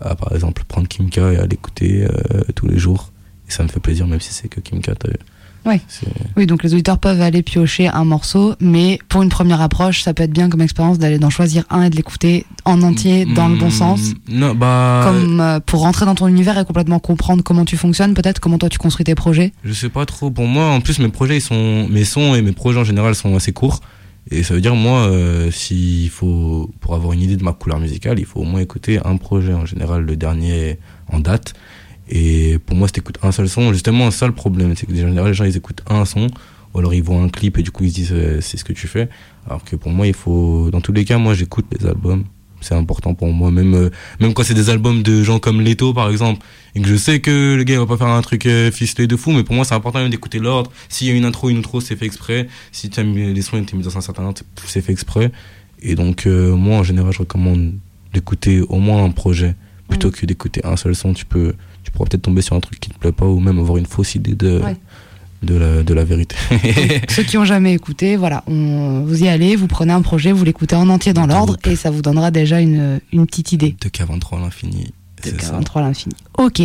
[0.00, 3.10] à, par exemple, prendre Kimka et à l'écouter euh, tous les jours.
[3.48, 4.94] Et ça me fait plaisir, même si c'est que Kimka.
[4.94, 5.08] t'as.
[5.88, 10.02] C'est- Oui, donc les auditeurs peuvent aller piocher un morceau, mais pour une première approche,
[10.02, 13.24] ça peut être bien comme expérience d'aller d'en choisir un et de l'écouter en entier
[13.24, 14.00] dans le bon Mm, sens.
[14.28, 15.02] Non, bah.
[15.06, 18.58] Comme euh, pour rentrer dans ton univers et complètement comprendre comment tu fonctionnes, peut-être comment
[18.58, 19.52] toi tu construis tes projets.
[19.64, 20.30] Je sais pas trop.
[20.30, 23.14] Pour moi, en plus, mes projets, ils sont, mes sons et mes projets en général
[23.14, 23.80] sont assez courts.
[24.30, 27.78] Et ça veut dire, moi, euh, s'il faut, pour avoir une idée de ma couleur
[27.78, 30.78] musicale, il faut au moins écouter un projet, en général, le dernier
[31.12, 31.52] en date.
[32.08, 35.28] Et pour moi, si t'écoutes un seul son, justement, ça le problème, c'est que général,
[35.28, 36.28] les gens, ils écoutent un son,
[36.72, 38.64] ou alors ils voient un clip et du coup, ils se disent, euh, c'est ce
[38.64, 39.08] que tu fais.
[39.46, 42.24] Alors que pour moi, il faut, dans tous les cas, moi, j'écoute les albums.
[42.60, 43.90] C'est important pour moi, même, euh,
[44.20, 47.20] même quand c'est des albums de gens comme Leto, par exemple, et que je sais
[47.20, 49.54] que le gars il va pas faire un truc euh, ficelé de fou, mais pour
[49.54, 50.72] moi c'est important même d'écouter l'ordre.
[50.88, 52.48] S'il y a une intro, une outro, c'est fait exprès.
[52.72, 54.92] Si tu as mis les sons et t'es mis dans un certain ordre, c'est fait
[54.92, 55.30] exprès.
[55.82, 57.74] Et donc euh, moi en général je recommande
[58.14, 59.54] d'écouter au moins un projet
[59.88, 61.12] plutôt que d'écouter un seul son.
[61.12, 63.58] Tu peux, tu pourras peut-être tomber sur un truc qui te plaît pas ou même
[63.60, 64.76] avoir une fausse idée de Ouais.
[65.42, 66.34] de la de la vérité.
[67.08, 70.44] Ceux qui ont jamais écouté, voilà, on, vous y allez, vous prenez un projet, vous
[70.44, 73.76] l'écoutez en entier dans l'ordre et ça vous donnera déjà une, une petite idée.
[73.80, 74.92] de K23 à l'infini.
[75.22, 75.50] De C'est ça.
[75.52, 76.14] 43 à l'infini.
[76.38, 76.60] Ok.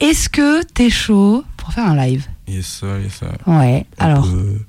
[0.00, 2.26] Est-ce que t'es chaud pour faire un live?
[2.48, 3.32] Yes sir, yes sir.
[3.46, 3.84] Ouais.
[4.00, 4.60] On Alors, peut-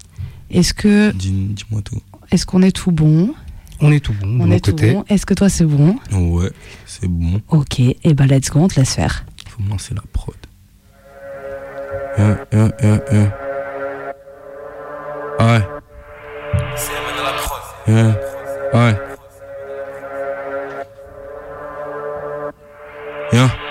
[0.50, 2.00] est-ce que dis- dis-moi tout.
[2.32, 3.34] est-ce qu'on est tout bon?
[3.80, 4.94] On est tout bon On mon est tout côté.
[4.94, 5.04] bon.
[5.08, 5.98] Est-ce que toi c'est bon?
[6.12, 6.50] Ouais,
[6.88, 7.40] c'est bon.
[7.50, 7.80] Ok.
[7.80, 9.24] Et ben let's go, on te laisse faire.
[9.58, 10.36] Faut me lancer la prod.
[12.18, 13.32] Yeah, yeah, yeah, yeah.
[15.40, 15.62] Ouais.
[17.88, 18.16] Yeah.
[18.74, 18.96] Ouais.
[23.32, 23.67] Yeah.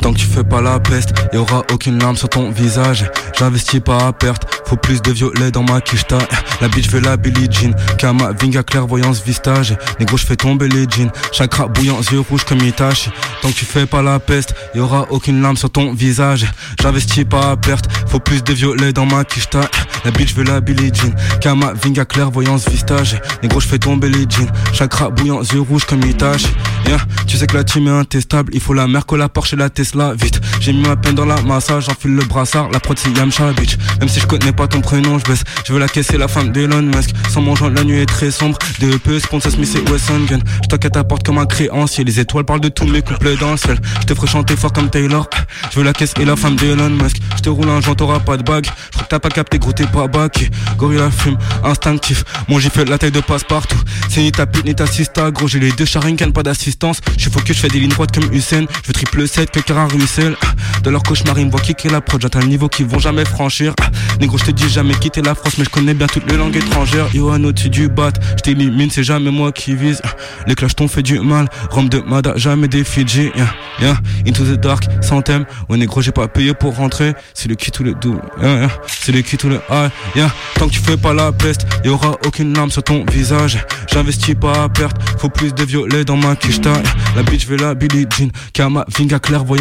[0.00, 3.04] Tant que tu fais pas la peste, y aura aucune larme sur ton visage.
[3.38, 6.18] J'investis pas à perte, faut plus de violet dans ma quicheta.
[6.60, 9.76] La bitch veut la Billie Jean, Kama, Vinga, clairvoyance, vistage.
[9.98, 13.10] Négro, je fais tomber les jeans, chakra bouillant, yeux rouges comme Itachi.
[13.42, 16.46] Tant que tu fais pas la peste, y aura aucune larme sur ton visage.
[16.80, 19.62] J'investis pas à perte, faut plus de violet dans ma quicheta.
[20.04, 23.20] La bitch veut la Billie Jean, Kama, Vinga, clairvoyance, vistage.
[23.42, 26.48] Négro, je fais tomber les jeans, chakra bouillant, yeux rouges comme Itachi.
[26.86, 29.56] Yeah, tu sais que la team est intestable, il faut la Merco, la Porsche et
[29.56, 30.40] la Tesla, vite.
[30.60, 33.76] J'ai mis ma peine dans la massage, j'enfile le brassard, la prod c'est Yamcha, bitch.
[34.00, 35.44] Même si je connais pas ton prénom, je baisse.
[35.66, 37.10] Je veux la caisser, la femme d'Elon Musk.
[37.28, 38.58] Sans mon joint, la nuit est très sombre.
[38.78, 40.40] DEP, sponsor Smith et Wesson Gun.
[40.70, 42.04] Je à ta porte comme un créancier.
[42.04, 43.78] Les étoiles parlent de tous mes couplets dans le ciel.
[44.00, 45.28] Je te ferai chanter fort comme Taylor.
[45.70, 47.16] Je veux la caisse et la femme d'Elon Musk.
[47.36, 48.66] Je te roule un joint, t'auras pas de bague.
[48.66, 50.50] Je crois que t'as pas capté, gros, t'es pas baqué.
[50.76, 52.24] Gorilla fume, instinctif.
[52.48, 53.80] Mon j'ai fait la taille de passe-partout.
[54.08, 55.48] C'est ni ta pute ni ta sista, gros.
[55.48, 57.00] J'ai les deux Sharingan, pas d'assistance.
[57.16, 58.66] Je suis focus, je fais des lignes droites comme Hussein.
[58.82, 60.36] Je veux triple 7 que Cara Russell.
[60.82, 62.20] De leur cauchemar, ils me voient kicker la prod.
[62.20, 63.74] J'atteins le niveau qu'ils vont jamais franchir.
[64.20, 66.56] Négro, je te dis jamais quitter la France, mais je connais bien toutes les langues
[66.56, 67.08] étrangères.
[67.14, 70.00] Johan au-dessus du bat, je t'élimine, c'est jamais moi qui vise.
[70.46, 71.48] Les clashs t'ont fait du mal.
[71.70, 73.30] Rome de Mada, jamais des Fidji.
[73.34, 73.96] Yeah, yeah.
[74.26, 75.44] Into the dark, sans thème.
[75.68, 77.14] Ouais, négro, j'ai pas payé pour rentrer.
[77.34, 78.22] C'est le qui tout le double.
[78.42, 78.70] Yeah.
[78.86, 79.90] C'est le qui tout le high.
[80.14, 80.30] Yeah.
[80.56, 83.58] Tant que tu fais pas la peste, y aura aucune larme sur ton visage.
[83.92, 86.72] J'investis pas à perte, faut plus de violet dans ma quicheta.
[87.16, 88.30] La bitch veut la Billie Jean.
[88.52, 89.18] Kama, Vinga,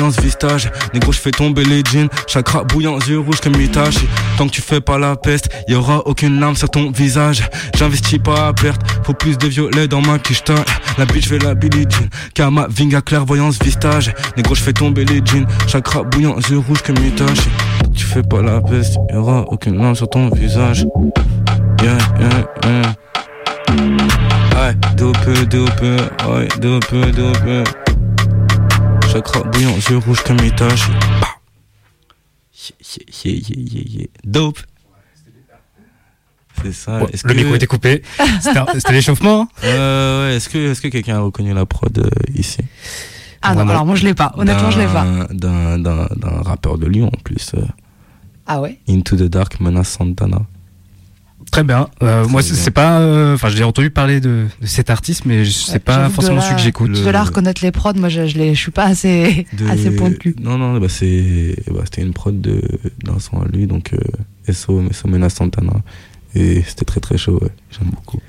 [0.10, 0.72] clairvoyance, vistage.
[0.94, 2.10] Négro, je fais tomber les jeans.
[2.28, 4.08] Chakra bouillant, yeux rouges comme Itachi.
[4.38, 7.44] Tant que tu fais pas la peste, y aura aucune larme sur ton visage.
[7.78, 10.56] J'investis pas à perte, faut plus de violet dans ma quicheta.
[10.98, 12.08] La bitch veut la Billie Jean.
[12.34, 14.14] Kama, Vinga, clairvoyance, vistage.
[14.38, 15.48] Négro, je fais tomber les jeans.
[15.68, 17.50] Chakra bouillant, yeux rouges comme Itachi.
[17.94, 20.86] Tu fais pas la peste, y aura aucune larme sur ton visage.
[21.82, 22.96] Yeah, yeah, yeah.
[24.56, 25.18] Ouais, dope,
[25.50, 27.99] dope, ouais, dope, dope.
[29.12, 30.92] Chakra bouillant, yeux rouges comme Itachi.
[31.22, 31.28] Bah.
[32.86, 34.08] Yeah, yeah, yeah, yeah, yeah.
[34.24, 34.60] Dope.
[36.62, 37.00] C'est ça.
[37.00, 38.04] Le que- micro était coupé.
[38.42, 39.48] C'était l'échauffement.
[39.64, 42.58] Euh, ouais, est-ce que, est-ce que quelqu'un a reconnu la prod euh, ici?
[43.42, 44.34] Ah non, alors moi je l'ai pas.
[44.38, 45.06] Honnêtement, je l'ai pas.
[45.32, 47.52] D'un rappeur de Lyon en plus.
[47.56, 47.62] euh,
[48.46, 48.80] Ah ouais?
[48.90, 50.42] Into the Dark, Menace Santana.
[51.52, 51.90] Très bien.
[52.04, 53.00] Euh, moi, c'est pas.
[53.00, 56.42] euh, Enfin, j'ai entendu parler de, de cet artiste, mais je- c'est Ouais, pas forcément
[56.42, 56.92] celui que j'écoute.
[56.92, 59.68] De là à reconnaître les prods, moi je, je, les- je suis pas assez, De-
[59.68, 60.36] assez pointu.
[60.42, 62.62] Non, non, bah c'est, bah c'était une prod de,
[63.04, 65.74] d'un son à lui, donc euh, SO, SO Menace Santana.
[66.36, 67.50] Et c'était très très chaud, ouais.
[67.72, 68.20] J'aime beaucoup.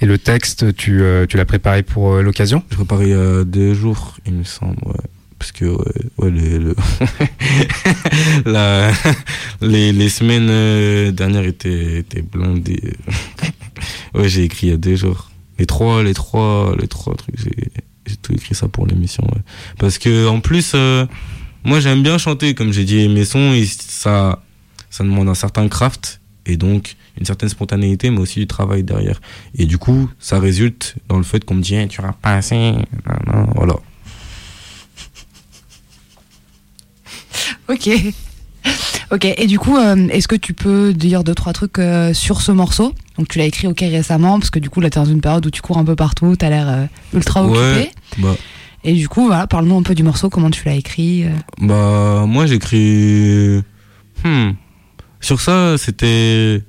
[0.00, 2.62] Et le texte, tu, euh, tu l'as préparé pour euh, l'occasion?
[2.70, 4.94] Je préparais il y a deux jours, il me semble, ouais.
[5.38, 6.74] Parce que, ouais, le
[8.46, 8.90] La,
[9.60, 12.94] les, les semaines euh, dernières étaient, étaient blindées.
[14.14, 15.30] ouais, j'ai écrit il y a deux jours.
[15.58, 19.24] Les trois, les trois, les trois trucs, j'ai tout écrit ça pour l'émission.
[19.78, 21.04] Parce que en plus, euh,
[21.64, 24.42] moi j'aime bien chanter, comme j'ai dit, mes sons, ils- ça,
[24.90, 29.20] ça demande un certain craft et donc une certaine spontanéité, mais aussi du travail derrière.
[29.56, 32.34] Et du coup, ça résulte dans le fait qu'on me dit, Eh, tu rappes pas
[32.36, 32.82] assez, nan,
[33.26, 33.74] nan, voilà.
[37.68, 37.90] Ok.
[39.10, 42.42] Ok, et du coup, euh, est-ce que tu peux dire deux, trois trucs euh, sur
[42.42, 42.94] ce morceau?
[43.16, 45.46] Donc, tu l'as écrit ok récemment, parce que du coup, là, t'es dans une période
[45.46, 46.84] où tu cours un peu partout, t'as l'air euh,
[47.14, 47.58] ultra occupé.
[47.60, 47.90] Ouais.
[48.18, 48.36] Bah,
[48.84, 51.24] Et du coup, voilà, parle-nous un peu du morceau, comment tu l'as écrit.
[51.58, 53.62] Bah, moi, j'écris.
[54.24, 54.50] Hmm.
[55.20, 56.62] Sur ça, c'était.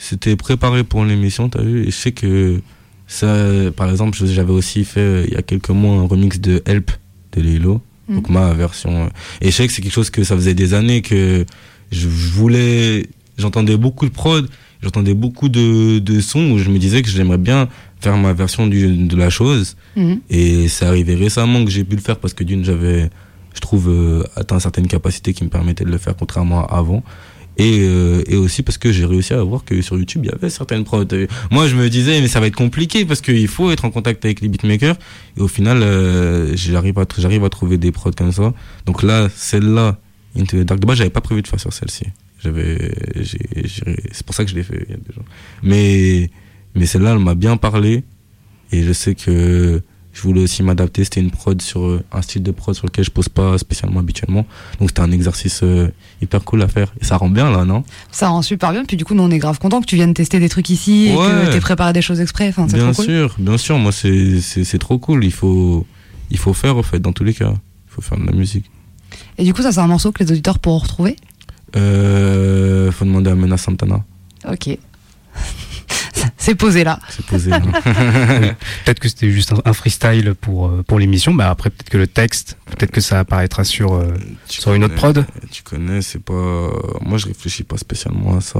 [0.00, 2.60] C'était préparé pour l'émission, t'as vu Et je sais que
[3.08, 3.36] ça,
[3.76, 6.92] par exemple, j'avais aussi fait il y a quelques mois un remix de Help
[7.32, 7.82] de Lilo.
[8.08, 8.16] Mhm.
[8.16, 9.04] Donc ma version.
[9.04, 9.08] euh,
[9.40, 11.44] Et je sais que c'est quelque chose que ça faisait des années que
[11.92, 13.06] je voulais.
[13.38, 14.48] J'entendais beaucoup de prod,
[14.82, 17.68] j'entendais beaucoup de, de sons où je me disais que j'aimerais bien
[18.00, 19.76] faire ma version du, de la chose.
[19.96, 20.20] Mhm.
[20.30, 23.10] Et c'est arrivé récemment que j'ai pu le faire parce que d'une, j'avais,
[23.54, 27.02] je trouve, euh, atteint certaines capacités qui me permettaient de le faire contrairement à avant.
[27.58, 30.34] Et, euh, et aussi parce que j'ai réussi à voir que sur YouTube, il y
[30.34, 31.04] avait certaines prods.
[31.50, 34.24] Moi, je me disais, mais ça va être compliqué parce qu'il faut être en contact
[34.24, 34.96] avec les beatmakers.
[35.36, 38.54] Et au final, euh, j'arrive à, j'arrive à trouver des prods comme ça.
[38.86, 39.98] Donc là, celle-là,
[40.36, 42.04] Into the Dark, de base, j'avais pas prévu de faire sur celle-ci.
[42.40, 42.92] J'avais,
[44.12, 44.86] c'est pour ça que je l'ai fait.
[45.64, 46.30] Mais,
[46.76, 48.04] mais celle-là, elle m'a bien parlé.
[48.70, 51.04] Et je sais que je voulais aussi m'adapter.
[51.04, 54.00] C'était une prod sur euh, un style de prod sur lequel je pose pas spécialement
[54.00, 54.46] habituellement.
[54.80, 55.88] Donc c'était un exercice euh,
[56.22, 56.92] hyper cool à faire.
[57.00, 57.84] Et ça rend bien là, non?
[58.10, 60.14] Ça rend super bien, puis du coup, nous, on est grave content que tu viennes
[60.14, 61.26] tester des trucs ici et Ouais.
[61.46, 62.48] que t'aies préparé des choses exprès.
[62.48, 63.04] Enfin, Bien trop cool.
[63.04, 63.78] sûr, bien sûr.
[63.78, 65.24] Moi, c'est trop cool.
[65.24, 65.86] Il faut
[66.30, 67.52] il faut faire au fait dans tous les cas.
[67.52, 68.66] Il faut faire de la musique.
[69.38, 71.16] Et du coup, ça, c'est un morceau que les auditeurs pourront retrouver?
[71.76, 74.04] Euh, faut demander à Mena Santana.
[74.50, 74.78] Ok.
[76.36, 76.98] C'est posé là.
[77.10, 77.52] C'est posé.
[77.52, 77.60] hein.
[78.84, 81.34] Peut-être que c'était juste un, freestyle pour, euh, pour l'émission.
[81.34, 84.12] Bah après, peut-être que le texte, peut-être que ça apparaîtra sur, euh,
[84.48, 85.24] Tu sur une autre prod.
[85.50, 86.70] Tu connais, c'est pas.
[87.02, 88.58] Moi, je réfléchis pas spécialement à ça.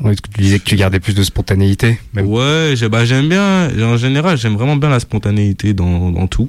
[0.00, 2.00] Ouais, parce que tu disais que tu gardais plus de spontanéité.
[2.14, 2.26] Même.
[2.26, 3.68] Ouais, j'ai- bah, j'aime bien.
[3.84, 6.48] En général, j'aime vraiment bien la spontanéité dans, dans tout.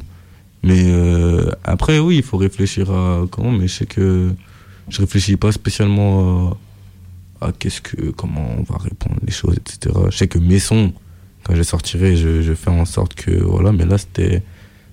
[0.64, 3.52] Mais euh, après, oui, il faut réfléchir à comment.
[3.52, 4.32] Mais je sais que
[4.90, 6.58] je réfléchis pas spécialement
[7.46, 9.96] à qu'est-ce que, comment on va répondre les choses, etc.
[10.10, 10.94] Je sais que mes sons,
[11.44, 13.72] quand je sortirai, je, je fais en sorte que voilà.
[13.72, 14.44] Mais là, c'était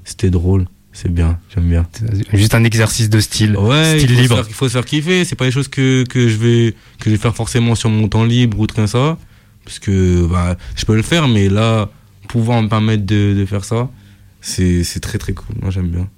[0.04, 0.66] c'était drôle.
[0.92, 1.86] C'est bien, j'aime bien.
[2.34, 3.56] Juste un exercice de style.
[3.56, 4.36] Ouais, style il faut, libre.
[4.36, 5.24] Se faire, il faut se faire kiffer.
[5.24, 8.08] C'est pas des choses que, que je vais que je vais faire forcément sur mon
[8.08, 9.16] temps libre ou comme ça,
[9.64, 11.88] parce que bah, je peux le faire, mais là,
[12.28, 13.90] pouvoir me permettre de, de faire ça,
[14.42, 15.56] c'est c'est très très cool.
[15.62, 16.08] Moi, j'aime bien.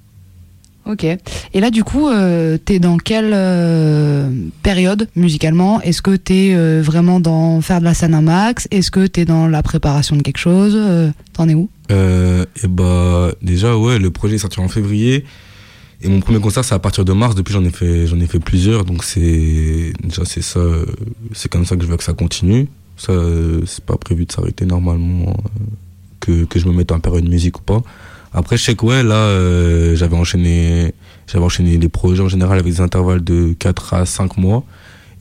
[0.86, 1.04] Ok.
[1.04, 4.28] Et là, du coup, euh, t'es dans quelle euh,
[4.62, 5.80] période musicalement?
[5.80, 8.68] Est-ce que t'es euh, vraiment dans faire de la scène à max?
[8.70, 10.78] Est-ce que t'es dans la préparation de quelque chose?
[11.32, 11.68] T'en es où?
[11.90, 15.24] Et bah déjà ouais, le projet est sorti en février.
[16.02, 17.34] Et mon premier concert c'est à partir de mars.
[17.34, 18.84] Depuis j'en ai fait j'en ai fait plusieurs.
[18.84, 20.60] Donc c'est déjà c'est ça,
[21.32, 22.68] c'est comme ça que je veux que ça continue.
[22.98, 23.12] Ça
[23.66, 25.34] c'est pas prévu de s'arrêter normalement
[26.20, 27.82] que que je me mette en période musique ou pas.
[28.34, 30.92] Après je sais que ouais là euh, j'avais enchaîné
[31.26, 34.64] j'avais enchaîné les projets en général avec des intervalles de 4 à 5 mois.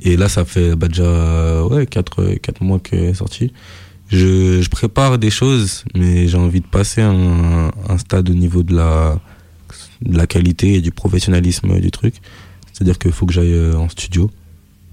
[0.02, 3.54] Et là ça fait bah, déjà ouais 4 4 mois que est sorti
[4.13, 9.19] je, prépare des choses, mais j'ai envie de passer un, stade au niveau de la,
[10.02, 12.15] de la qualité et du professionnalisme du truc.
[12.71, 14.30] C'est-à-dire qu'il faut que j'aille euh, en studio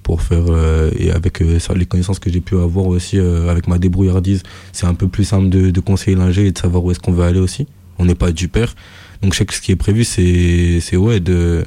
[0.02, 3.78] pour faire, euh, et avec euh, les connaissances que j'ai pu avoir aussi avec ma
[3.78, 7.12] débrouillardise, c'est un peu plus simple de conseiller l'ingé et de savoir où est-ce qu'on
[7.12, 7.66] veut aller aussi.
[8.00, 8.74] On n'est pas du père.
[9.22, 11.64] Donc je sais que ce qui est prévu, c'est, c'est ouais, de,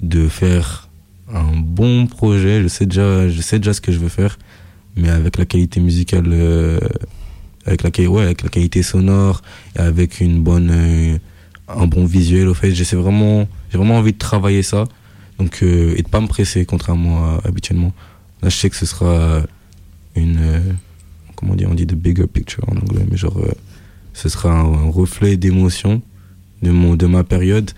[0.00, 0.88] de faire
[1.32, 2.62] un bon projet.
[2.62, 4.38] Je sais déjà, je sais déjà ce que je veux faire
[4.96, 6.78] mais avec la qualité musicale, euh,
[7.66, 9.42] avec la ouais, avec la qualité sonore,
[9.76, 11.18] et avec une bonne, euh,
[11.68, 12.48] un bon visuel.
[12.48, 14.84] Au fait, j'essaie vraiment, j'ai vraiment envie de travailler ça,
[15.38, 17.92] donc euh, et de pas me presser contrairement à habituellement.
[18.42, 19.42] Là, je sais que ce sera
[20.16, 20.76] une,
[21.36, 23.38] comment dire, on dit the bigger picture en anglais, mais genre,
[24.12, 26.02] ce sera un, un reflet d'émotion
[26.62, 27.70] de mon, de ma période.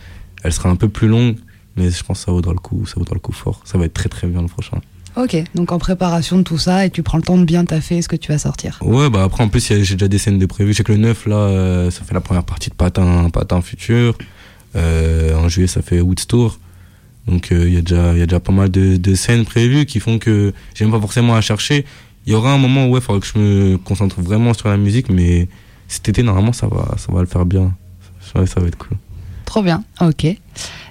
[0.43, 1.37] Elle sera un peu plus longue,
[1.77, 3.61] mais je pense que ça vaudra le coup, ça vaudra le coup fort.
[3.65, 4.79] Ça va être très très bien le prochain.
[5.17, 5.37] Ok.
[5.55, 8.09] Donc en préparation de tout ça et tu prends le temps de bien taffer ce
[8.09, 8.79] que tu vas sortir.
[8.83, 10.73] Ouais, bah après, en plus, j'ai déjà des scènes de prévues.
[10.73, 13.61] Je sais que le 9, là, euh, ça fait la première partie de Patin, Patin
[13.63, 14.19] Futur.
[14.77, 16.59] Euh, en juillet, ça fait Woodstore.
[17.29, 19.45] Donc, euh, il y, a déjà- il y a déjà pas mal de, de scènes
[19.45, 21.85] prévues qui font que j'aime pas forcément à chercher.
[22.27, 24.77] Il y aura un moment où il faudra que je me concentre vraiment sur la
[24.77, 25.49] musique, mais
[25.89, 27.73] cet été, normalement, ça va, ça va le faire bien.
[28.35, 28.97] Ouais, ça va être cool.
[29.45, 29.85] Trop bien.
[30.01, 30.25] Ok.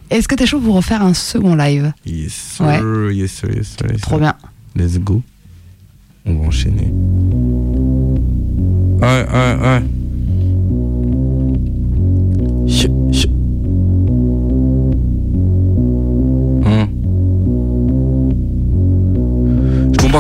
[0.10, 1.92] Est-ce que t'es chaud pour refaire un second live?
[2.06, 3.16] Yes, sir, Ouais.
[3.16, 4.36] yes, sir, yes, sir, yes, Trop bien.
[4.76, 5.22] Let's go.
[6.26, 6.94] On va enchaîner.
[9.02, 9.84] Ouais, ouais, ouais.
[12.68, 13.28] Ch- ch-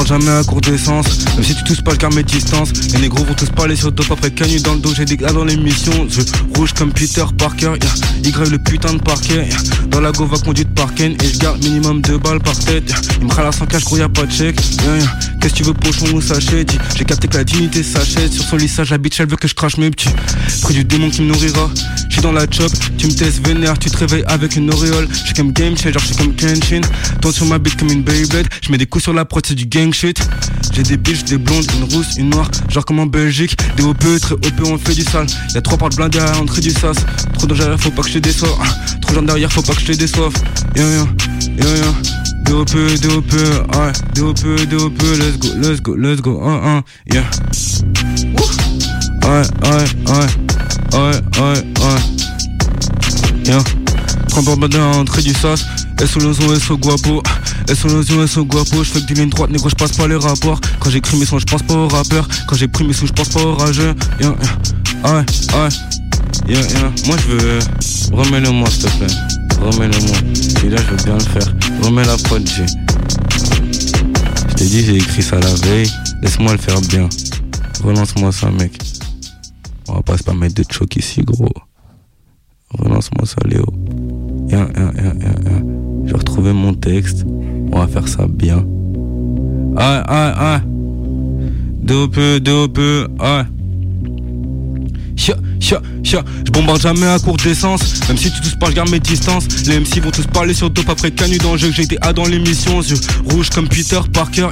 [0.06, 1.06] Jamais à court d'essence.
[1.36, 4.12] Même si tu touches pas, garde mes distances Les négros vont tous parler sur top
[4.12, 4.93] après canu dans le dos.
[4.93, 6.22] J'ai des gars dans l'émission Je
[6.58, 7.74] rouge comme Peter Parker.
[7.82, 8.30] Yeah.
[8.30, 9.47] Y le putain de parquet.
[9.89, 12.93] Dans la gova conduite par Ken Et je garde minimum deux balles par tête.
[13.22, 14.60] Il me ralasse en cash gros y'a pas de chèque.
[15.39, 16.66] Qu'est-ce que tu veux pochon ou sachet
[16.97, 18.34] J'ai capté que la dignité s'achète.
[18.34, 20.10] Sur son lissage la bitch elle veut que je crache mes petits.
[20.62, 21.70] Près du démon qui me nourrira.
[22.10, 25.08] J'suis dans la chop Tu me testes vénère Tu te réveilles avec une auréole.
[25.12, 26.82] J'suis comme game changer J'suis comme Kenshin.
[27.22, 29.66] Toi sur ma bite comme une Beyblade J'mets des coups sur la prod c'est du
[29.66, 33.84] gang J'ai des biches, des blondes, une rousse, une noire Genre comme en Belgique Des
[33.84, 36.98] OP, très OP on fait du sale Y'a trois portes blindées à l'entrée du sas
[37.34, 38.58] Trop de derrière faut pas que je te déçoive
[39.02, 40.34] Trop gens derrière faut pas que je te déçoive
[40.76, 41.08] Yo yo
[41.60, 41.94] yo yo
[42.46, 42.72] DOP,
[43.02, 47.24] DOP, ouais, DOP, DOP, let's go, let's go, let's go, un, un, yeah.
[49.24, 50.28] Ouais, ouais, ouais,
[50.94, 52.02] ouais, ouais, ouais.
[53.46, 53.64] Yeah.
[54.28, 55.66] Transport bandé à l'entrée du sas.
[56.06, 57.24] SO loson, SO guapo.
[57.74, 58.84] SO loson, SO guapo.
[58.84, 60.59] J'fais que des lignes droites, négro, j'passe pas les rapports.
[60.80, 62.28] Quand j'écris mes sons, j'pense pas aux rappeurs.
[62.47, 63.93] Quand j'ai pris mes sous, j'pense pas aux rageux.
[64.20, 64.36] Yeah,
[65.03, 65.14] yeah.
[65.14, 65.70] Ouais, ouais.
[66.47, 66.91] Yeah, yeah.
[67.07, 67.59] Moi j'veux.
[68.11, 69.07] Remets-le-moi, s'il te plaît.
[69.61, 70.18] Remets-le-moi.
[70.66, 71.55] Et là, je veux bien le faire.
[71.84, 72.66] Remets la prod, G.
[74.49, 75.89] Je t'ai dit, j'ai écrit ça la veille.
[76.22, 77.09] Laisse-moi le faire bien.
[77.84, 78.78] Relance-moi ça, mec.
[79.88, 81.51] On va pas se permettre de choquer ici, gros.
[82.78, 83.66] Relance-moi ça, Léo.
[84.49, 87.26] Je vais retrouver mon texte.
[87.74, 88.63] On va faire ça bien.
[89.78, 90.61] Ah, ah, ah.
[91.82, 92.07] Deux
[92.67, 93.45] peu, ah.
[95.64, 97.82] Je bombarde jamais à court d'essence.
[98.09, 99.45] Même si tu tous pas, je garde mes distances.
[99.66, 101.97] Les MC vont tous parler sur dope après canu dans le jeu que j'ai été
[102.01, 102.82] A dans l'émission.
[102.82, 102.97] Yeux
[103.30, 104.49] rouge comme Peter Parker.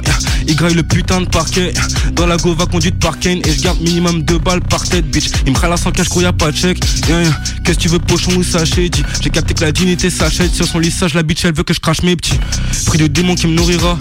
[0.48, 1.74] Il graille le putain de parquet.
[2.14, 3.40] Dans la gova conduite par Kane.
[3.44, 5.30] Et je garde minimum deux balles par tête, bitch.
[5.46, 6.80] Il me ralasse en cash, gros, y'a pas de chèque.
[6.80, 8.90] Qu'est-ce que tu veux, pochon ou sachet
[9.20, 10.54] J'ai capté que la dignité s'achète.
[10.54, 12.40] Sur son lissage, la bitch, elle veut que je crache mes petits.
[12.86, 13.98] Prix de démon qui me nourrira.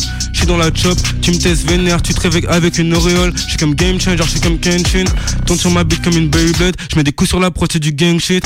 [0.48, 0.98] Dans la chop.
[1.22, 2.02] Tu me testes vénère.
[2.02, 3.32] Tu te réveilles avec une auréole.
[3.38, 5.06] J'suis comme game changer, j'suis comme Kenshin.
[5.46, 6.76] Tourne sur ma bite comme une Beyblade.
[6.92, 8.44] J'mets des coups sur la prod, c'est du gang shit.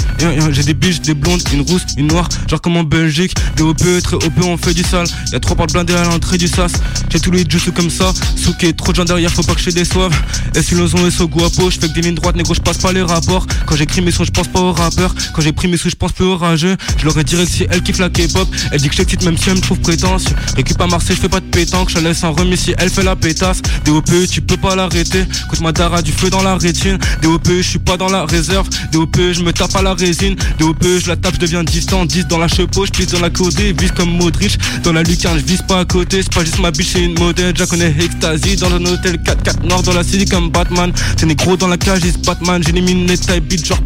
[0.51, 2.27] J'ai des biches, des blondes, une rousse, une noire.
[2.47, 3.33] Genre comme en Belgique.
[3.55, 5.07] Des OP, très OP, on fait du sale.
[5.31, 6.73] Y'a trois portes blindées à l'entrée du sas.
[7.09, 8.13] J'ai tous les jutsu comme ça.
[8.35, 10.13] Souké, trop de gens derrière, faut pas que je déçoive.
[10.53, 13.01] Et si l'ozon est so guapo, j'fais que des lignes droites, négro, j'passe pas les
[13.01, 13.47] rapports.
[13.65, 15.15] Quand j'écris mes sons, j'pense pas aux rappeurs.
[15.33, 16.75] Quand j'ai pris mes sous, j'pense plus aux rageux.
[16.99, 18.47] Je l'aurais direct si elle kiffe la K-pop.
[18.71, 20.35] Elle dit que j'excite même si elle me trouve prétentieux.
[20.55, 21.84] Récup à Marseille, j'fais pas de pétanque.
[21.87, 23.61] Je la laisse en remis si elle fait la pétasse.
[23.85, 25.25] DOP, tu peux pas l'arrêter.
[25.45, 26.97] Écoute ma dara du feu dans la rétine.
[27.21, 28.67] DOP, je suis pas dans la réserve.
[28.91, 30.35] DOP, je me tape à la résine.
[30.59, 32.05] DOP, je la tape, je deviens distant.
[32.05, 33.73] 10 dans la chepeau, je dans la codée.
[33.73, 34.57] Vise comme Modric.
[34.83, 36.21] Dans la lucarne, je vise pas à côté.
[36.21, 37.53] C'est pas juste ma biche, c'est une modèle.
[37.55, 38.55] Je la connais Ecstasy.
[38.55, 40.91] Dans un hôtel 4-4 nord dans la city comme Batman.
[41.17, 42.61] C'est négro dans la cage, Batman.
[42.63, 43.79] J'élimine les type beat genre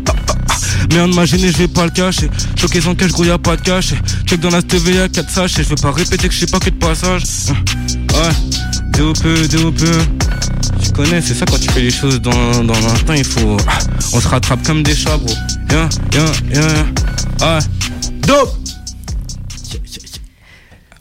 [0.91, 2.29] Mais on m'a gêné, je vais pas le cacher.
[2.55, 3.93] Choqué sans cash, gros, y'a pas de cash.
[4.25, 5.63] Check dans la TV, y'a 4 sachets.
[5.63, 7.23] Je veux pas répéter que je sais pas que de passage.
[8.13, 8.31] Ouais,
[8.97, 9.81] DOP, DOP.
[10.81, 13.57] Tu connais, c'est ça quand tu fais les choses dans, dans l'instinct, il faut.
[13.67, 13.79] ah,
[14.13, 15.33] On se rattrape comme des chats, bro.
[15.69, 16.85] Viens, viens, viens.
[17.41, 17.59] Ouais.
[18.27, 18.58] Dope!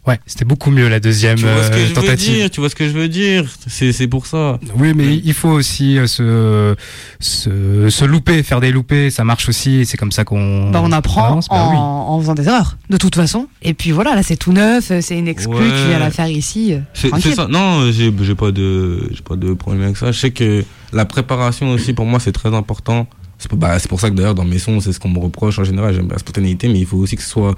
[0.09, 2.35] Ouais, c'était beaucoup mieux la deuxième Tu vois ce que euh, je veux tentative.
[2.35, 3.45] dire, tu vois ce que je veux dire.
[3.67, 4.59] C'est, c'est pour ça.
[4.77, 6.75] Oui, mais il faut aussi euh, se,
[7.21, 10.93] se, se louper, faire des loupés, ça marche aussi, c'est comme ça qu'on Bah, on
[10.93, 11.49] apprend avance.
[11.49, 11.77] Bah en, oui.
[11.79, 13.49] en faisant des erreurs, de toute façon.
[13.63, 15.69] Et puis voilà, là c'est tout neuf, euh, c'est une exclue, Ouais.
[15.83, 16.75] tu viens la faire ici.
[16.95, 17.47] C'est, ça.
[17.49, 20.11] Non, j'ai, j'ai pas de, j'ai pas de problème avec ça.
[20.13, 23.07] Je sais que la préparation aussi, pour moi, c'est très important.
[23.39, 25.19] C'est, pour- bah, c'est pour ça que d'ailleurs, dans mes sons, c'est ce qu'on me
[25.21, 25.95] reproche en général.
[25.95, 27.55] J'aime la spontanéité, mais il faut aussi que ce soit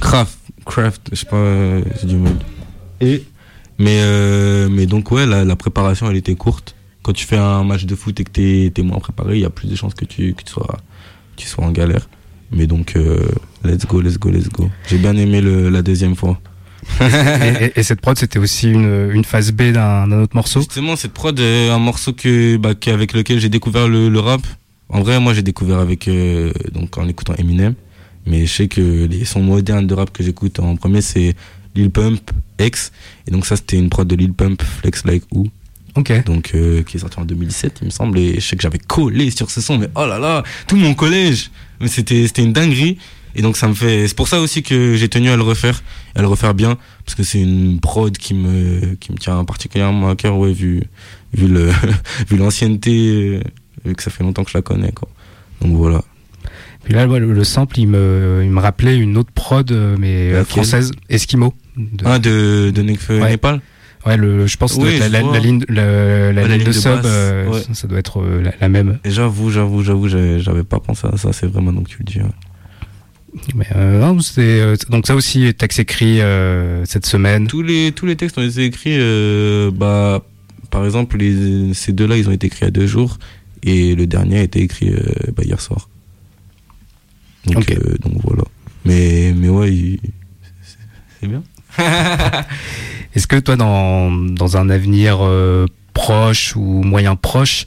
[0.00, 2.34] craft, craft, je sais pas, euh, j'ai du mal.
[3.00, 3.24] Et,
[3.78, 6.74] mais, euh, mais donc, ouais, la, la préparation, elle était courte.
[7.02, 9.44] Quand tu fais un match de foot et que t'es, t'es moins préparé, il y
[9.44, 10.78] a plus de chances que tu, que tu sois,
[11.36, 12.08] tu sois en galère.
[12.52, 13.18] Mais donc, euh,
[13.64, 14.70] let's go, let's go, let's go.
[14.88, 16.38] J'ai bien aimé le, la deuxième fois.
[17.00, 20.60] et, et- et cette prod, c'était aussi une, une phase B d'un autre morceau?
[20.60, 24.42] Justement, cette prod est un morceau que, bah, avec lequel j'ai découvert le, le rap.
[24.88, 27.74] En vrai, moi, j'ai découvert avec, euh, donc, en écoutant Eminem.
[28.26, 31.34] Mais je sais que les sons modernes de rap que j'écoute en premier, c'est
[31.74, 32.92] Lil Pump, X.
[33.26, 35.48] Et donc, ça, c'était une prod de Lil Pump, Flex Like Who.
[35.94, 36.24] Ok.
[36.24, 38.18] Donc, euh, qui est sorti en 2017, il me semble.
[38.18, 40.94] Et je sais que j'avais collé sur ce son, mais oh là là, tout mon
[40.94, 41.50] collège.
[41.80, 42.98] Mais c'était, c'était une dinguerie.
[43.34, 45.82] Et donc, ça me fait, c'est pour ça aussi que j'ai tenu à le refaire,
[46.14, 46.78] à le refaire bien.
[47.04, 50.82] Parce que c'est une prod qui me, qui me tient particulièrement à cœur, ouais, vu,
[51.32, 51.70] vu le,
[52.28, 53.40] vu l'ancienneté, euh,
[53.84, 55.08] vu que ça fait longtemps que je la connais, quoi.
[55.60, 56.02] Donc voilà.
[56.84, 59.96] Puis là, ouais, le, le sample, il me, il me rappelait une autre prod, euh,
[59.98, 61.54] mais euh, française, Eskimo.
[61.76, 63.30] de- Ah, de, de Nekfeu Ouais.
[63.30, 63.60] Népal?
[64.04, 66.90] Ouais, le, je pense que Oui, la, la, la ligne, la ligne de de sub,
[67.04, 67.60] euh, ouais.
[67.60, 68.98] ça, ça doit être euh, la, même.
[69.04, 72.18] J'avoue, j'avoue, j'avoue, j'avais pas pensé à ça, c'est vrai maintenant que tu le dis.
[72.18, 73.44] ouais.
[73.54, 74.18] Mais euh, non,
[74.90, 77.46] donc ça aussi, texte écrit euh, cette semaine.
[77.46, 78.98] Tous les, tous les textes ont été écrits,
[79.72, 80.20] bah,
[80.70, 83.18] par exemple, les, ces deux-là, ils ont été écrits a deux jours,
[83.62, 84.92] et le dernier a été écrit
[85.36, 85.88] bah, hier soir.
[87.46, 88.44] Donc, euh, donc voilà.
[88.84, 89.98] Mais, mais ouais,
[91.20, 91.42] c'est- bien.
[93.14, 97.66] Est-ce que toi, dans, dans un avenir euh, proche ou moyen proche,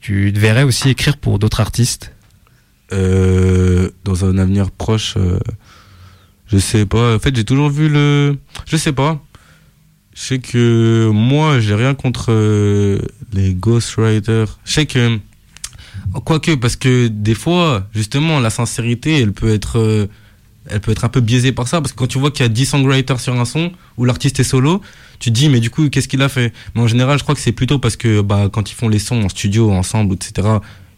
[0.00, 2.12] tu te verrais aussi écrire pour d'autres artistes?
[2.92, 5.38] Euh, dans un avenir proche, euh,
[6.46, 7.16] je sais pas.
[7.16, 8.36] En fait, j'ai toujours vu le.
[8.66, 9.20] Je sais pas.
[10.14, 12.30] Je sais que moi, j'ai rien contre
[13.32, 14.58] les ghostwriters.
[14.64, 15.18] Je sais que.
[16.24, 19.78] Quoique, parce que des fois, justement, la sincérité, elle peut être.
[19.78, 20.06] euh,
[20.70, 22.46] elle peut être un peu biaisée par ça, parce que quand tu vois qu'il y
[22.46, 24.80] a 10 songwriters sur un son, où l'artiste est solo,
[25.18, 26.54] tu te dis, mais du coup, qu'est-ce qu'il a fait?
[26.74, 28.98] Mais en général, je crois que c'est plutôt parce que bah, quand ils font les
[28.98, 30.48] sons en studio, ensemble, etc.,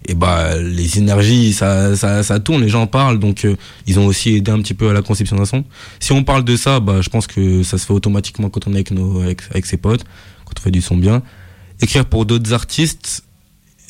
[0.08, 3.56] et bah les énergies ça, ça, ça tourne les gens parlent donc euh,
[3.88, 5.64] ils ont aussi aidé un petit peu à la conception d'un son
[5.98, 8.72] si on parle de ça bah je pense que ça se fait automatiquement quand on
[8.72, 10.04] est avec nos avec, avec ses potes
[10.44, 11.22] quand on fait du son bien
[11.80, 13.24] écrire pour d'autres artistes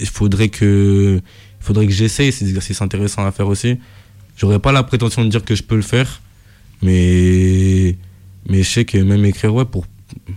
[0.01, 1.21] il faudrait que
[1.61, 3.79] faudrait que j'essaye c'est des exercices intéressants à faire aussi
[4.37, 6.21] j'aurais pas la prétention de dire que je peux le faire
[6.83, 7.97] mais
[8.49, 9.87] mais je sais que même écrire ouais pour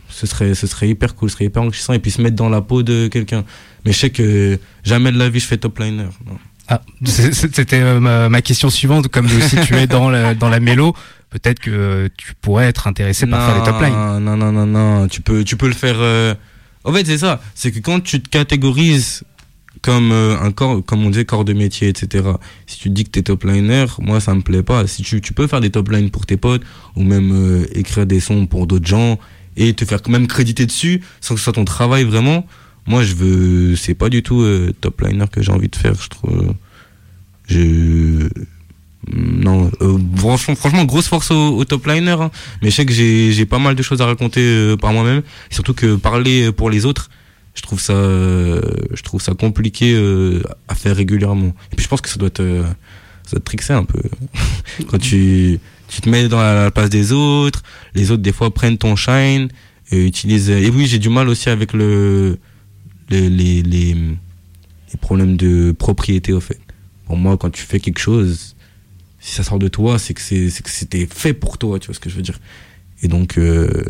[0.09, 2.49] ce serait ce serait hyper cool ce serait hyper enrichissant et puis se mettre dans
[2.49, 3.43] la peau de quelqu'un
[3.85, 6.05] mais je sais que jamais de la vie je fais top liner.
[6.25, 6.37] non.
[6.71, 9.07] Ah, c'était euh, ma, ma question suivante.
[9.07, 10.93] Comme si tu es dans la, dans la mélo,
[11.31, 14.23] peut-être que tu pourrais être intéressé par faire les top lines.
[14.23, 15.07] Non, non, non, non.
[15.07, 15.95] Tu peux, tu peux le faire.
[15.97, 16.35] euh,
[16.83, 17.41] En fait, c'est ça.
[17.55, 19.23] C'est que quand tu te catégorises
[19.81, 22.27] comme euh, un corps, comme on disait, corps de métier, etc.
[22.67, 24.87] Si tu dis que t'es top liner, moi, ça me plaît pas.
[24.87, 26.63] Si tu, tu peux faire des top lines pour tes potes
[26.95, 29.19] ou même euh, écrire des sons pour d'autres gens
[29.57, 32.45] et te faire même créditer dessus sans que ce soit ton travail vraiment.
[32.87, 33.75] Moi, je veux.
[33.75, 35.93] C'est pas du tout euh, top liner que j'ai envie de faire.
[36.01, 36.53] Je trouve.
[37.47, 38.27] Je.
[39.11, 42.11] Non, euh, franchement, franchement, grosse force au, au top liner.
[42.19, 42.31] hein.
[42.61, 45.21] Mais je sais que j'ai pas mal de choses à raconter euh, par moi-même.
[45.49, 47.09] Surtout que parler pour les autres,
[47.53, 48.61] je trouve ça, euh,
[48.93, 51.53] je trouve ça compliqué euh, à faire régulièrement.
[51.71, 52.63] Et puis je pense que ça doit te,
[53.25, 54.01] ça doit un peu.
[54.87, 57.63] Quand tu, tu te mets dans la place des autres,
[57.95, 59.49] les autres des fois prennent ton shine
[59.91, 60.49] et utilisent.
[60.49, 62.37] Et oui, j'ai du mal aussi avec le,
[63.09, 63.95] les, les, les,
[65.01, 66.59] problèmes de propriété au fait.
[67.05, 68.55] Pour moi, quand tu fais quelque chose,
[69.19, 71.95] si ça sort de toi, c'est que c'est que c'était fait pour toi, tu vois
[71.95, 72.39] ce que je veux dire.
[73.01, 73.83] Et donc, euh,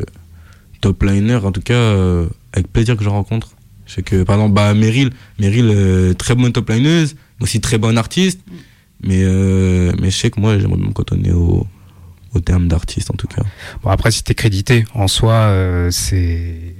[0.81, 3.49] top liner, en tout cas, euh, avec plaisir que je rencontre.
[3.85, 7.59] Je sais que, par exemple, bah, Meryl, Meryl euh, très bonne top lineuse, mais aussi
[7.59, 8.39] très bonne artiste.
[9.01, 11.65] Mais, euh, mais je sais que moi, j'aimerais même cantonner au,
[12.33, 13.41] au terme d'artiste, en tout cas.
[13.81, 16.75] Bon, après, si t'es crédité, en soi, euh, c'est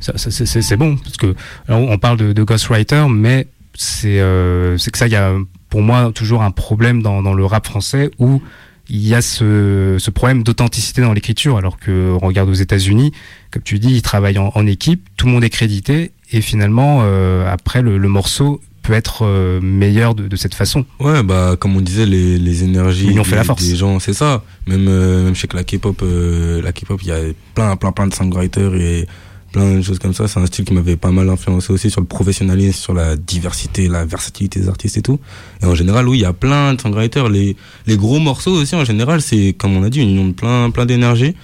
[0.00, 0.96] ça- ça- c'est c'est- c'est bon.
[0.96, 1.34] Parce que
[1.68, 5.32] alors, on parle de, de ghostwriter, mais c'est euh, c'est que ça, il y a
[5.70, 8.42] pour moi toujours un problème dans, dans le rap français où
[8.88, 13.12] il y a ce, ce problème d'authenticité dans l'écriture, alors que on regarde aux États-Unis,
[13.50, 17.00] comme tu dis, ils travaillent en, en équipe, tout le monde est crédité, et finalement,
[17.02, 20.84] euh, après, le, le morceau peut être euh, meilleur de, de cette façon.
[21.00, 23.66] Ouais, bah, comme on disait, les, les énergies L'union fait des, la force.
[23.66, 24.44] des gens, c'est ça.
[24.66, 26.02] Même, euh, même que la K-pop,
[26.62, 27.20] la K-pop, il y a
[27.54, 29.06] plein, plein, plein de songwriters et
[29.54, 30.26] plein de choses comme ça.
[30.26, 33.86] C'est un style qui m'avait pas mal influencé aussi sur le professionnalisme, sur la diversité,
[33.86, 35.20] la versatilité des artistes et tout.
[35.62, 37.28] Et en général, oui, il y a plein de songwriters.
[37.28, 40.32] Les, les gros morceaux aussi, en général, c'est, comme on a dit, une union de
[40.32, 41.36] plein, plein d'énergie.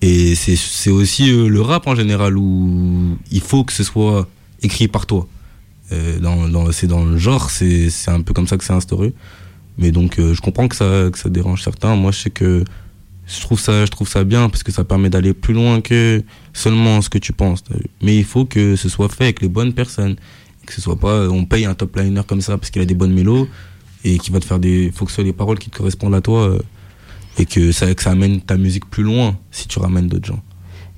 [0.00, 4.26] Et c'est, aussi euh, le rap en général où il faut que ce soit
[4.62, 5.28] écrit par toi.
[5.92, 8.72] Euh, dans, dans, c'est dans le genre, c'est, c'est un peu comme ça que c'est
[8.72, 9.12] instauré.
[9.76, 11.94] Mais donc, euh, je comprends que ça, que ça dérange certains.
[11.94, 12.64] Moi, je sais que
[13.26, 16.22] je trouve ça, je trouve ça bien parce que ça permet d'aller plus loin que
[16.54, 17.62] seulement ce que tu penses.
[18.02, 20.16] Mais il faut que ce soit fait avec les bonnes personnes.
[20.64, 22.94] Que ce soit pas, on paye un top liner comme ça parce qu'il a des
[22.94, 23.46] bonnes mélos
[24.02, 26.14] et qui va te faire des, faut que ce soit les paroles qui te correspondent
[26.14, 26.58] à toi euh,
[27.38, 30.40] et que ça, que ça amène ta musique plus loin si tu ramènes d'autres gens.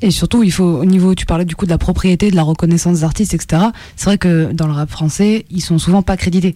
[0.03, 2.43] Et surtout, il faut, au niveau, tu parlais du coup de la propriété, de la
[2.43, 3.63] reconnaissance des artistes, etc.
[3.97, 6.55] C'est vrai que dans le rap français, ils sont souvent pas crédités.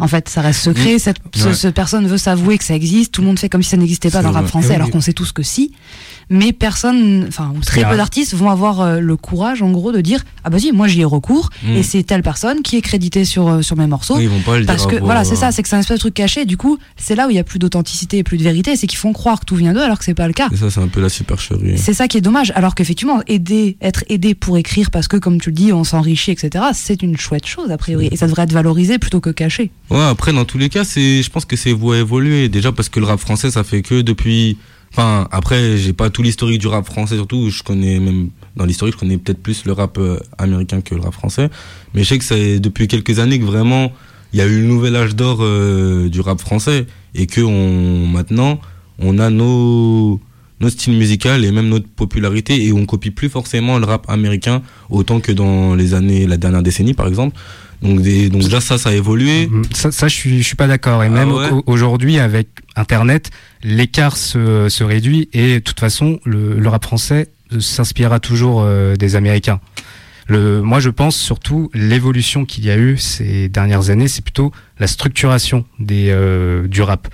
[0.00, 0.98] En fait, ça reste secret.
[0.98, 1.54] Cette, ce, Ouais.
[1.54, 3.12] ce personne veut s'avouer que ça existe.
[3.12, 4.90] Tout le monde fait comme si ça n'existait pas dans le rap français, Eh alors
[4.90, 5.72] qu'on sait tous que si.
[6.30, 10.00] Mais personne, enfin, ou très peu d'artistes vont avoir euh, le courage, en gros, de
[10.00, 11.76] dire ah bah si, moi j'y ai recours Mm.
[11.76, 14.16] et c'est telle personne qui est créditée sur euh, sur mes morceaux.
[14.16, 15.68] Oui, ils vont pas le Parce dire que à voix- voilà, c'est ça, c'est que
[15.68, 16.44] c'est un espèce de truc caché.
[16.44, 18.76] Du coup, c'est là où il y a plus d'authenticité et plus de vérité.
[18.76, 20.48] C'est qu'ils font croire que tout vient d'eux alors que c'est pas le cas.
[20.52, 21.78] Et ça, c'est un peu la supercherie.
[21.78, 22.52] C'est ça qui est dommage.
[22.54, 26.30] Alors qu'effectivement, aider, être aidé pour écrire parce que, comme tu le dis, on s'enrichit,
[26.32, 28.08] etc., c'est une chouette chose, a priori.
[28.12, 29.70] Et ça devrait être valorisé plutôt que caché.
[29.90, 32.48] Ouais, après, dans tous les cas, c'est, je pense que c'est voie évoluer.
[32.48, 34.56] Déjà parce que le rap français, ça fait que depuis
[34.96, 37.50] Enfin, après, j'ai pas tout l'historique du rap français, surtout.
[37.50, 41.00] Je connais même dans l'historique, je connais peut-être plus le rap euh, américain que le
[41.00, 41.50] rap français.
[41.94, 43.90] Mais je sais que c'est depuis quelques années que vraiment
[44.32, 46.86] il y a eu le nouvel âge d'or euh, du rap français
[47.16, 48.60] et que on maintenant
[49.00, 50.20] on a nos
[50.60, 54.62] nos styles musicaux et même notre popularité et on copie plus forcément le rap américain
[54.90, 57.36] autant que dans les années la dernière décennie par exemple.
[57.84, 59.46] Donc, des, donc déjà ça ça a évolué.
[59.46, 61.02] Mm, Ça, ça je suis, je suis pas d'accord.
[61.04, 63.30] Et Ah même ouais aujourd'hui, avec Internet,
[63.62, 67.28] l'écart se, se réduit et de toute façon, le, le rap français
[67.60, 69.60] s'inspirera toujours euh, des Américains.
[70.26, 74.50] Le, moi, je pense surtout l'évolution qu'il y a eu ces dernières années, c'est plutôt
[74.78, 77.08] la structuration des, euh, du rap.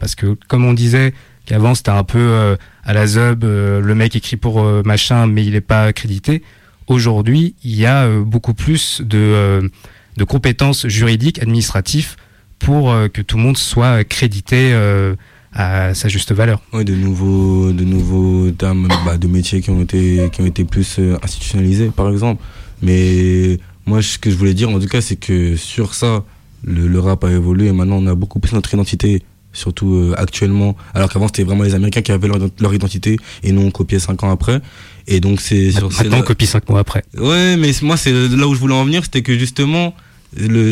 [0.00, 1.14] Parce que, comme on disait,
[1.46, 5.28] qu'avant c'était un peu euh, à la zub, euh, le mec écrit pour euh, machin,
[5.28, 6.42] mais il n'est pas crédité.
[6.88, 9.68] Aujourd'hui, il y a euh, beaucoup plus de, euh,
[10.16, 12.16] de compétences juridiques, administratives,
[12.58, 15.14] pour euh, que tout le monde soit crédité euh,
[15.52, 16.60] à sa juste valeur.
[16.72, 20.64] Ouais, de nouveaux, de nouveaux termes bah, de métiers qui ont été, qui ont été
[20.64, 22.42] plus euh, institutionnalisés, par exemple.
[22.82, 26.24] Mais moi, ce que je voulais dire, en tout cas, c'est que sur ça,
[26.64, 30.14] le, le rap a évolué et maintenant on a beaucoup plus notre identité, surtout euh,
[30.18, 30.76] actuellement.
[30.94, 33.98] Alors qu'avant, c'était vraiment les Américains qui avaient leur, leur identité et nous, on copiait
[33.98, 34.60] cinq ans après.
[35.06, 37.04] Et donc, c'est sur Maintenant, là- on copie cinq mois après.
[37.16, 39.94] Ouais, mais moi, c'est là où je voulais en venir, c'était que justement,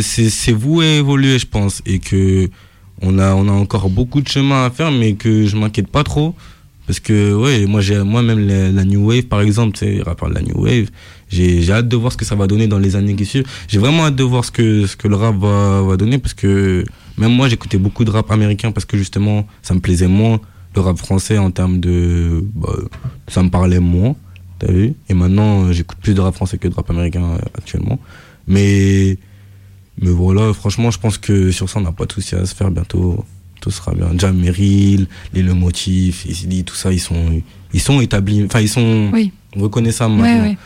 [0.02, 2.48] c'est, voué à évoluer, je pense, et que
[3.02, 6.04] on a, on a encore beaucoup de chemin à faire, mais que je m'inquiète pas
[6.04, 6.34] trop,
[6.86, 10.34] parce que ouais, moi, j'ai, moi-même la, la new wave, par exemple, c'est rapport de
[10.34, 10.90] la new wave,
[11.28, 13.46] j'ai, hâte de voir ce que ça va donner dans les années qui suivent.
[13.68, 16.34] J'ai vraiment hâte de voir ce que, ce que le rap va, va donner, parce
[16.34, 16.84] que
[17.18, 20.40] même moi, j'écoutais beaucoup de rap américain, parce que justement, ça me plaisait moins.
[20.74, 22.74] Le rap français, en termes de, bah,
[23.28, 24.16] ça me parlait moins.
[24.58, 27.98] T'as vu Et maintenant, j'écoute plus de rap français que de rap américain euh, actuellement.
[28.46, 29.18] Mais,
[30.01, 32.55] mais voilà, franchement, je pense que sur ça, on n'a pas de souci à se
[32.55, 33.24] faire bientôt.
[33.61, 34.09] Tout sera bien.
[34.18, 37.40] Jam Merrill, les Le Motif, Easy tout ça, ils sont,
[37.72, 39.32] ils sont établis, enfin, ils sont Oui.
[39.57, 40.42] reconnaissables Ouais, maintenant.
[40.45, 40.57] ouais.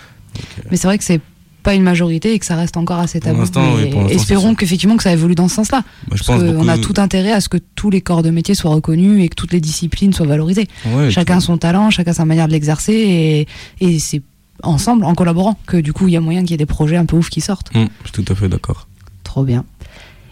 [0.70, 1.20] Mais c'est vrai que c'est
[1.62, 3.43] pas une majorité et que ça reste encore assez tabou.
[3.43, 5.83] oui, espérons qu'effectivement que ça évolue dans ce sens-là.
[5.83, 8.55] Bah, Parce pense qu'on a tout intérêt à ce que tous les corps de métier
[8.55, 10.66] soient reconnus et que toutes les disciplines soient valorisées.
[10.87, 13.47] Ouais, chacun son talent, chacun sa manière de l'exercer et,
[13.85, 14.22] et c'est
[14.62, 16.97] ensemble, en collaborant, que du coup il y a moyen qu'il y ait des projets
[16.97, 17.70] un peu ouf qui sortent.
[17.76, 18.89] Hum, je suis tout à fait d'accord.
[19.29, 19.66] Trop bien.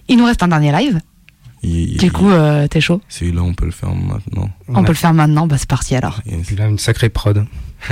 [0.09, 1.01] Il nous reste un dernier live.
[1.63, 4.49] Il- Du coup, euh, t'es chaud Celui-là, on peut le faire maintenant.
[4.69, 6.23] On peut le faire maintenant, bah c'est parti alors.
[6.25, 6.51] Yes.
[6.51, 7.45] Il a une sacrée prod.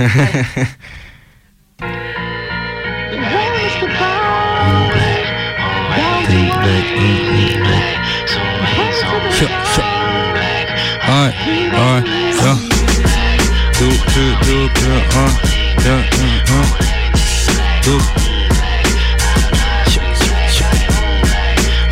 [11.07, 11.31] Ouais,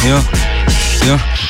[0.04, 0.53] Yeah.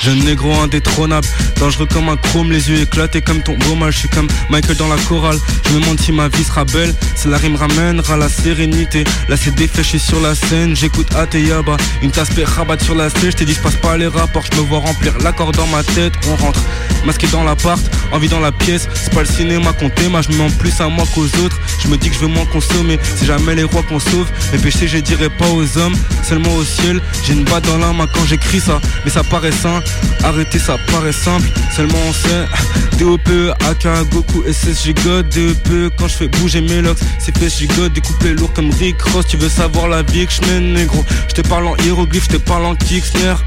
[0.01, 1.27] Jeune négro indétrônable,
[1.59, 3.91] dangereux comme un chrome, les yeux éclatés comme ton mal.
[3.91, 5.37] Je suis comme Michael dans la chorale.
[5.65, 6.93] Je me demande si ma vie sera belle.
[7.15, 9.03] Si la rime ramènera la sérénité.
[9.29, 10.75] Là c'est suis sur la scène.
[10.75, 13.31] J'écoute Ateyaba, une tasse rabat sur la scène.
[13.31, 14.43] Je t'ai dit, je passe pas les rapports.
[14.51, 16.13] Je me vois remplir l'accord dans ma tête.
[16.29, 16.59] On rentre
[17.05, 17.81] masqué dans l'appart,
[18.11, 18.87] envie dans la pièce.
[18.93, 21.59] C'est pas le cinéma qu'on t'aime, je me mens plus à moi qu'aux autres.
[21.81, 22.99] Je me dis que je veux moins consommer.
[23.15, 24.27] C'est jamais les rois qu'on sauve.
[24.51, 25.95] Mes péchés, je dirais pas aux hommes,
[26.27, 27.01] seulement au ciel.
[27.25, 29.81] J'ai une batte dans la main quand j'écris ça, mais ça paraît sain.
[30.23, 32.45] Arrêter, ça paraît simple, seulement on sait.
[32.97, 33.27] DOP,
[33.69, 35.91] AK, Goku, SSG God, DEP.
[35.97, 39.25] Quand je fais bouger mes locks, c'est fait gigote, découpé lourd comme Rick Ross.
[39.27, 41.03] Tu veux savoir la vie que je mène, négro?
[41.27, 43.43] Je te parle en hiéroglyphe, je te parle en snare.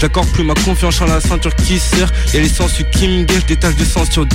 [0.00, 2.12] J'accorde plus ma confiance en la ceinture qui sert.
[2.32, 4.26] Y'a les sens qui me des taches de sang sur.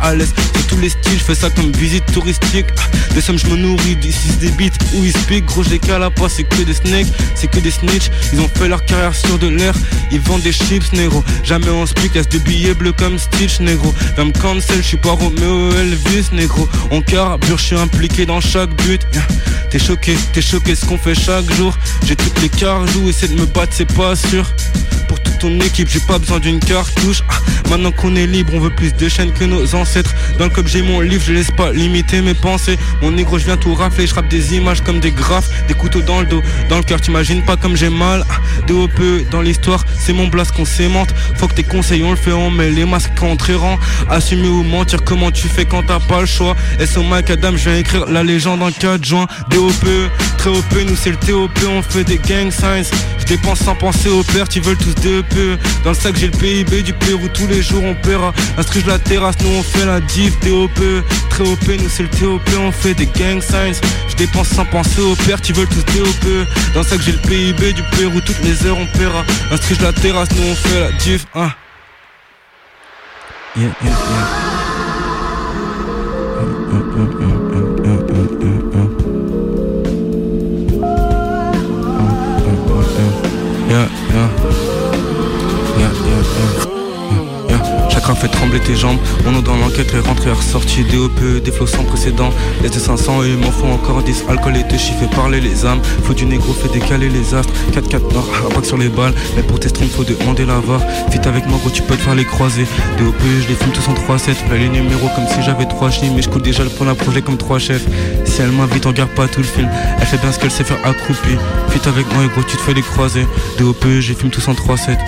[0.00, 2.66] À l'aise, sur tous les styles, je fais ça comme visite touristique.
[3.14, 5.46] Des sommes, je me nourris, 6 des beats où ils speak.
[5.46, 8.10] Gros, j'ai qu'à la c'est que des snakes, c'est que des snitch.
[8.32, 9.74] Ils ont fait leur carrière sur de l'air,
[10.10, 11.24] ils vendent des chips, négro.
[11.44, 13.94] Jamais on speak, y'a des billets bleus comme Stitch, négro.
[14.16, 16.68] Viens me cancel, je suis pas Romeo Elvis, négro.
[16.90, 19.02] On carbure, je suis impliqué dans chaque but.
[19.70, 21.76] T'es choqué, t'es choqué ce qu'on fait chaque jour.
[22.06, 24.44] J'ai toutes les carjoues, essaie de me battre, c'est pas sûr.
[25.42, 27.24] Ton équipe, j'ai pas besoin d'une cartouche.
[27.28, 27.34] Ah,
[27.68, 30.14] maintenant qu'on est libre, on veut plus de chaînes que nos ancêtres.
[30.38, 32.78] Dans le club, j'ai mon livre, je laisse pas limiter mes pensées.
[33.02, 36.00] Mon négro, je viens tout rafler, je rappe des images comme des graphes, des couteaux
[36.00, 38.24] dans le dos, dans le cœur, t'imagines pas comme j'ai mal.
[38.30, 38.36] Ah,
[38.68, 38.92] DOP
[39.32, 41.12] dans l'histoire, c'est mon blast qu'on s'aimante.
[41.34, 43.80] Faut que tes conseils, on le fait, on met les masques contre errant.
[44.08, 46.54] Assumer ou mentir, comment tu fais quand t'as pas le choix?
[46.86, 49.26] SO Macadam, je viens écrire la légende en 4 juin.
[49.50, 49.72] DOP,
[50.38, 52.88] très OP, nous c'est le TOP, on fait des gang signs.
[53.18, 54.94] Je dépense sans penser au père, tu veulent tous
[55.84, 58.32] Dans le sac, j'ai le PIB du Pérou, tous les jours on paiera.
[58.58, 60.32] Instruge la terrasse, nous on fait la div.
[60.44, 60.70] DOP,
[61.30, 63.80] très OP, nous c'est le TOP, on fait des gang signs.
[64.08, 66.46] Je dépense sans penser au père, tu veulent tous DOP.
[66.74, 69.24] Dans le sac, j'ai le PIB du Pérou, toutes les heures on paiera.
[69.50, 71.24] Instruge la terrasse, nous on fait la div.
[71.34, 71.50] Hein.
[73.54, 74.51] Yeah, yeah, yeah.
[88.62, 88.98] Tes jambes.
[89.24, 90.84] Mon nom dans l'enquête est rentré et ressorti.
[90.84, 92.30] DOP, des flots sans précédent.
[92.62, 94.24] Les de 500 et m'en font encore 10.
[94.28, 95.80] Alcool et chiffres fait parler les âmes.
[96.04, 97.52] Faut du négro, fait décaler les astres.
[97.72, 99.14] 4-4 nord, impact sur les balles.
[99.36, 100.80] Mais pour tes streams, faut demander la VAR.
[101.10, 102.66] Fit avec moi, gros, tu peux te faire les croiser.
[102.98, 104.28] DOP, je les filme tous en 3-7.
[104.50, 106.12] Là, les numéros comme si j'avais 3 chiens.
[106.14, 107.86] Mais je coule déjà le point d'un projet comme 3 chefs.
[108.24, 109.68] Si elle m'invite, on regarde pas tout le film.
[110.00, 111.38] Elle fait bien ce qu'elle sait faire accroupie.
[111.70, 113.26] Fit avec moi, gros, tu te fais les croiser.
[113.58, 114.98] DOP, je les filme tous en 3-7.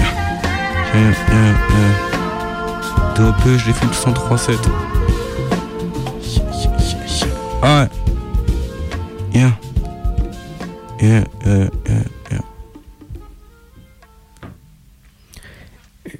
[0.95, 2.14] Yeah, yeah, yeah.
[3.17, 4.59] Je les filme tous en 3-7.
[7.63, 9.41] Ah ouais.
[9.41, 9.59] Yeah.
[11.01, 11.71] Yeah, yeah.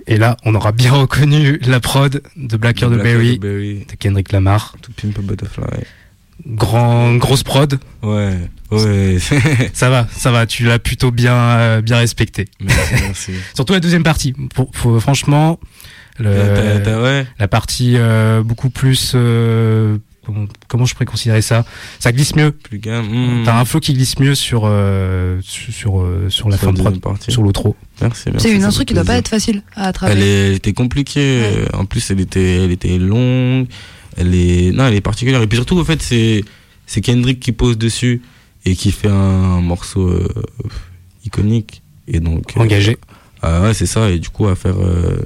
[0.07, 4.33] Et là, on aura bien reconnu la prod de Blacker de Blacker Berry de Kendrick
[4.33, 4.77] Lamar.
[4.83, 5.85] To Pimp a Butterfly.
[6.47, 7.79] Grand, grosse prod.
[8.03, 8.39] Ouais,
[8.71, 9.19] ouais.
[9.73, 10.47] Ça va, ça va.
[10.47, 12.47] Tu l'as plutôt bien, euh, bien respecté.
[12.61, 13.33] merci, merci.
[13.55, 14.35] Surtout la deuxième partie.
[14.55, 14.71] Pour,
[15.01, 15.59] franchement,
[16.19, 17.27] le- T'as- t'as- ouais.
[17.39, 19.13] la partie euh, beaucoup plus.
[19.15, 21.65] euh, comment, comment je pourrais considérer ça?
[21.99, 22.51] Ça glisse mieux.
[22.53, 23.43] Plus gamme.
[23.45, 26.73] T'as un flow qui glisse mieux sur euh, sur sur, euh, sur la Sur fin
[26.73, 27.31] de la prod, partie.
[27.33, 27.77] sur l'outro.
[28.01, 28.49] Merci, merci.
[28.49, 31.41] C'est une instru qui doit pas être facile à est- elle était compliquée.
[31.43, 31.75] Ouais.
[31.75, 33.67] En plus, elle était, elle était longue.
[34.17, 35.43] Elle est, non, elle est particulière.
[35.43, 36.45] Et puis surtout, en fait, c'est,
[36.87, 38.23] c'est Kendrick qui pose dessus
[38.65, 40.29] et qui fait un morceau euh,
[41.25, 41.83] iconique.
[42.07, 42.53] Et donc.
[42.57, 42.97] euh, Engagé.
[43.43, 44.11] ah ouais, c'est ça.
[44.11, 45.25] Et du coup, à faire euh,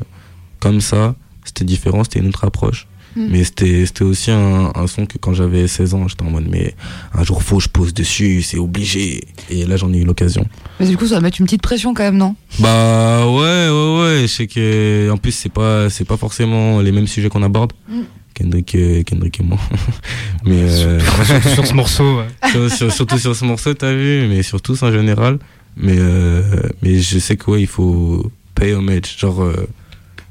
[0.61, 2.87] comme ça, c'était différent, c'était une autre approche.
[3.17, 3.27] Mm.
[3.31, 6.47] Mais c'était, c'était aussi un, un son que quand j'avais 16 ans, j'étais en mode,
[6.51, 6.75] mais
[7.15, 9.25] un jour faut, je pose dessus, c'est obligé.
[9.51, 10.47] Et là, j'en ai eu l'occasion.
[10.79, 12.37] Mais du coup, ça va mettre une petite pression quand même, non?
[12.61, 16.93] Bah ouais ouais ouais, je sais que en plus c'est pas c'est pas forcément les
[16.93, 17.73] mêmes sujets qu'on aborde.
[17.89, 18.01] Mm.
[18.35, 19.59] Kendrick Kendrick et moi.
[20.45, 22.19] mais euh, Surtout sur ce morceau.
[22.19, 22.51] ouais.
[22.51, 25.39] sur- sur- surtout sur ce morceau t'as vu, mais surtout en général.
[25.77, 26.43] Mais euh,
[26.83, 29.67] mais je sais que ouais, il faut pay homage, genre euh,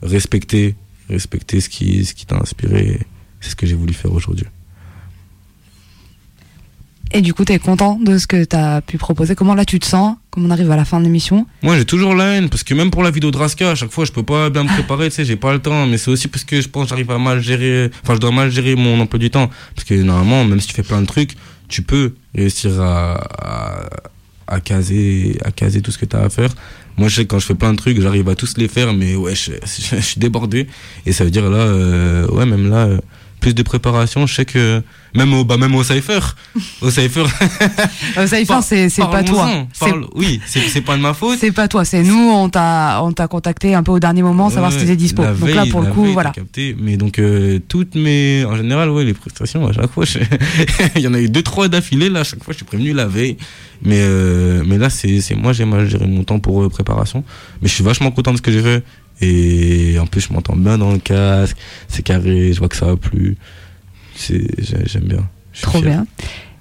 [0.02, 0.76] respecter
[1.10, 3.00] respecter ce qui ce qui t'a inspiré.
[3.40, 4.46] C'est ce que j'ai voulu faire aujourd'hui.
[7.14, 9.34] Et du coup, t'es content de ce que t'as pu proposer?
[9.34, 10.18] Comment là tu te sens?
[10.30, 11.48] Comment on arrive à la fin de l'émission?
[11.64, 13.92] Moi, j'ai toujours la haine parce que même pour la vidéo de Raska, à chaque
[13.92, 15.86] fois, je peux pas bien me préparer, tu sais, j'ai pas le temps.
[15.86, 18.32] Mais c'est aussi parce que je pense que j'arrive à mal gérer, enfin, je dois
[18.32, 19.50] mal gérer mon emploi du temps.
[19.74, 21.36] Parce que normalement, même si tu fais plein de trucs,
[21.70, 23.90] tu peux réussir à, à,
[24.48, 26.50] à caser, à caser tout ce que tu as à faire.
[26.98, 29.16] Moi, je sais quand je fais plein de trucs, j'arrive à tous les faire, mais
[29.16, 30.68] ouais, je, je, je suis débordé.
[31.06, 32.98] Et ça veut dire là, euh, ouais, même là, euh,
[33.48, 34.28] plus de préparation.
[34.28, 34.82] Je sais que
[35.16, 36.20] même au, bah, même au Cypher,
[36.82, 37.24] au Cypher,
[38.42, 39.50] y Par- c'est c'est pas toi.
[39.80, 41.38] parle- oui, c'est c'est pas de ma faute.
[41.40, 42.30] C'est pas toi, c'est nous.
[42.32, 45.24] On t'a on t'a contacté un peu au dernier moment, savoir si t'étais dispo.
[45.24, 46.32] Donc là, pour le coup, veille, voilà.
[46.32, 46.76] capté.
[46.80, 48.44] Mais donc, euh, toutes mes.
[48.46, 50.20] En général, ouais, les prestations, à chaque fois, je-
[50.96, 52.94] il y en a eu deux, trois d'affilée, là, à chaque fois, je suis prévenu
[52.94, 53.38] la veille.
[53.84, 57.24] Mais, euh, mais là, c'est c'est moi, j'ai mal géré mon temps pour euh, préparation.
[57.62, 58.84] Mais je suis vachement content de ce que j'ai fait.
[59.22, 61.58] Et en plus, je m'entends bien dans le casque,
[61.88, 63.38] c'est carré, je vois que ça a plu.
[64.18, 65.28] J'aime bien.
[65.62, 65.90] Trop fier.
[65.90, 66.08] bien.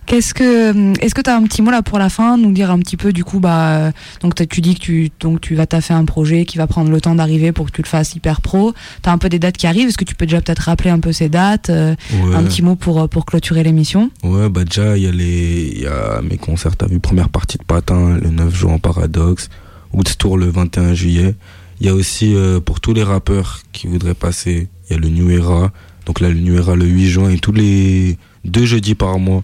[0.06, 2.70] Qu'est-ce que, est-ce que tu as un petit mot là pour la fin, nous dire
[2.70, 5.66] un petit peu du coup bah euh, donc tu dis que tu donc tu vas
[5.66, 8.40] taffer un projet qui va prendre le temps d'arriver pour que tu le fasses hyper
[8.40, 8.72] pro.
[9.02, 9.88] T'as un peu des dates qui arrivent.
[9.88, 12.36] Est-ce que tu peux déjà peut-être rappeler un peu ces dates, euh, Ouais.
[12.36, 14.10] un petit mot pour euh, pour clôturer l'émission?
[14.22, 16.76] Ouais, bah déjà, il y, a les- il y a mes concerts.
[16.76, 19.48] T'as vu, première partie de Patin, le 9 juin en Paradoxe.
[19.92, 21.34] Woodstock le 21 juillet.
[21.80, 24.98] Il y a aussi, euh, pour tous les rappeurs qui voudraient passer, il y a
[24.98, 25.72] le New Era.
[26.06, 29.42] Donc là, le New Era le 8 juin et tous les deux jeudis par mois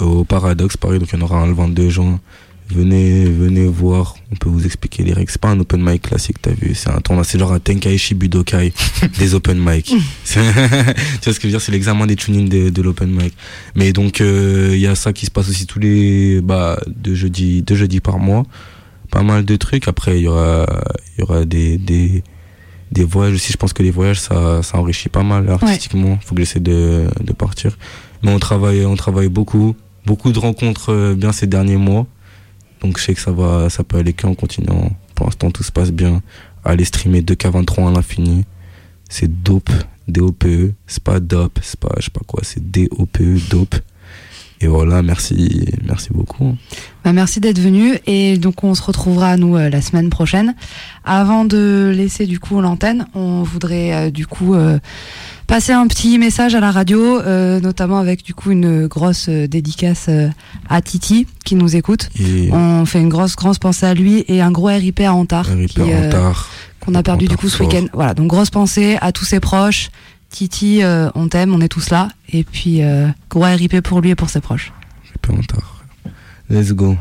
[0.00, 0.98] euh, au Paradoxe, Paris.
[0.98, 2.20] Donc il y en aura un le 22 juin.
[2.74, 5.30] Venez, venez voir, on peut vous expliquer les règles.
[5.30, 6.74] C'est pas un open mic classique, t'as vu.
[6.74, 8.72] C'est un tournoi, c'est genre un Tenkaichi Budokai
[9.18, 9.92] des open mic.
[10.24, 13.34] Tu vois ce que je veux dire, c'est l'examen des tunings de, de l'open mic.
[13.74, 17.14] Mais donc, euh, il y a ça qui se passe aussi tous les, bah, deux
[17.14, 18.46] jeudis, deux jeudis par mois.
[19.12, 19.86] Pas mal de trucs.
[19.88, 20.66] Après, il y aura,
[21.16, 22.24] il y aura des, des,
[22.90, 23.52] des voyages aussi.
[23.52, 26.18] Je pense que les voyages, ça, ça enrichit pas mal artistiquement.
[26.24, 27.76] Faut que j'essaie de, de partir.
[28.22, 29.76] Mais on travaille, on travaille beaucoup.
[30.06, 32.06] Beaucoup de rencontres euh, bien ces derniers mois.
[32.80, 34.90] Donc, je sais que ça va, ça peut aller qu'en continuant.
[35.14, 36.22] Pour l'instant, tout se passe bien.
[36.64, 38.44] Aller streamer 2K23 à l'infini.
[39.10, 39.70] C'est dope.
[40.08, 40.72] D-O-P-E.
[40.86, 41.58] C'est pas dope.
[41.62, 42.40] C'est pas, je sais pas quoi.
[42.42, 43.76] C'est D-O-P-E, dope.
[44.62, 46.56] Et voilà, merci, merci beaucoup.
[47.04, 50.54] Bah, merci d'être venu et donc on se retrouvera nous euh, la semaine prochaine.
[51.04, 54.78] Avant de laisser du coup l'antenne, on voudrait euh, du coup euh,
[55.48, 59.48] passer un petit message à la radio, euh, notamment avec du coup une grosse euh,
[59.48, 60.28] dédicace euh,
[60.68, 62.08] à Titi qui nous écoute.
[62.20, 65.48] Et On fait une grosse grosse pensée à lui et un gros RIP à Antar
[66.84, 67.86] qu'on a perdu du coup ce week-end.
[67.92, 69.90] Voilà, donc grosse pensée à tous ses proches.
[70.32, 72.08] Titi, euh, on t'aime, on est tous là.
[72.30, 74.72] Et puis, euh, gros RIP pour lui et pour ses proches.
[75.12, 75.84] RIP Antard.
[76.50, 76.96] Let's go.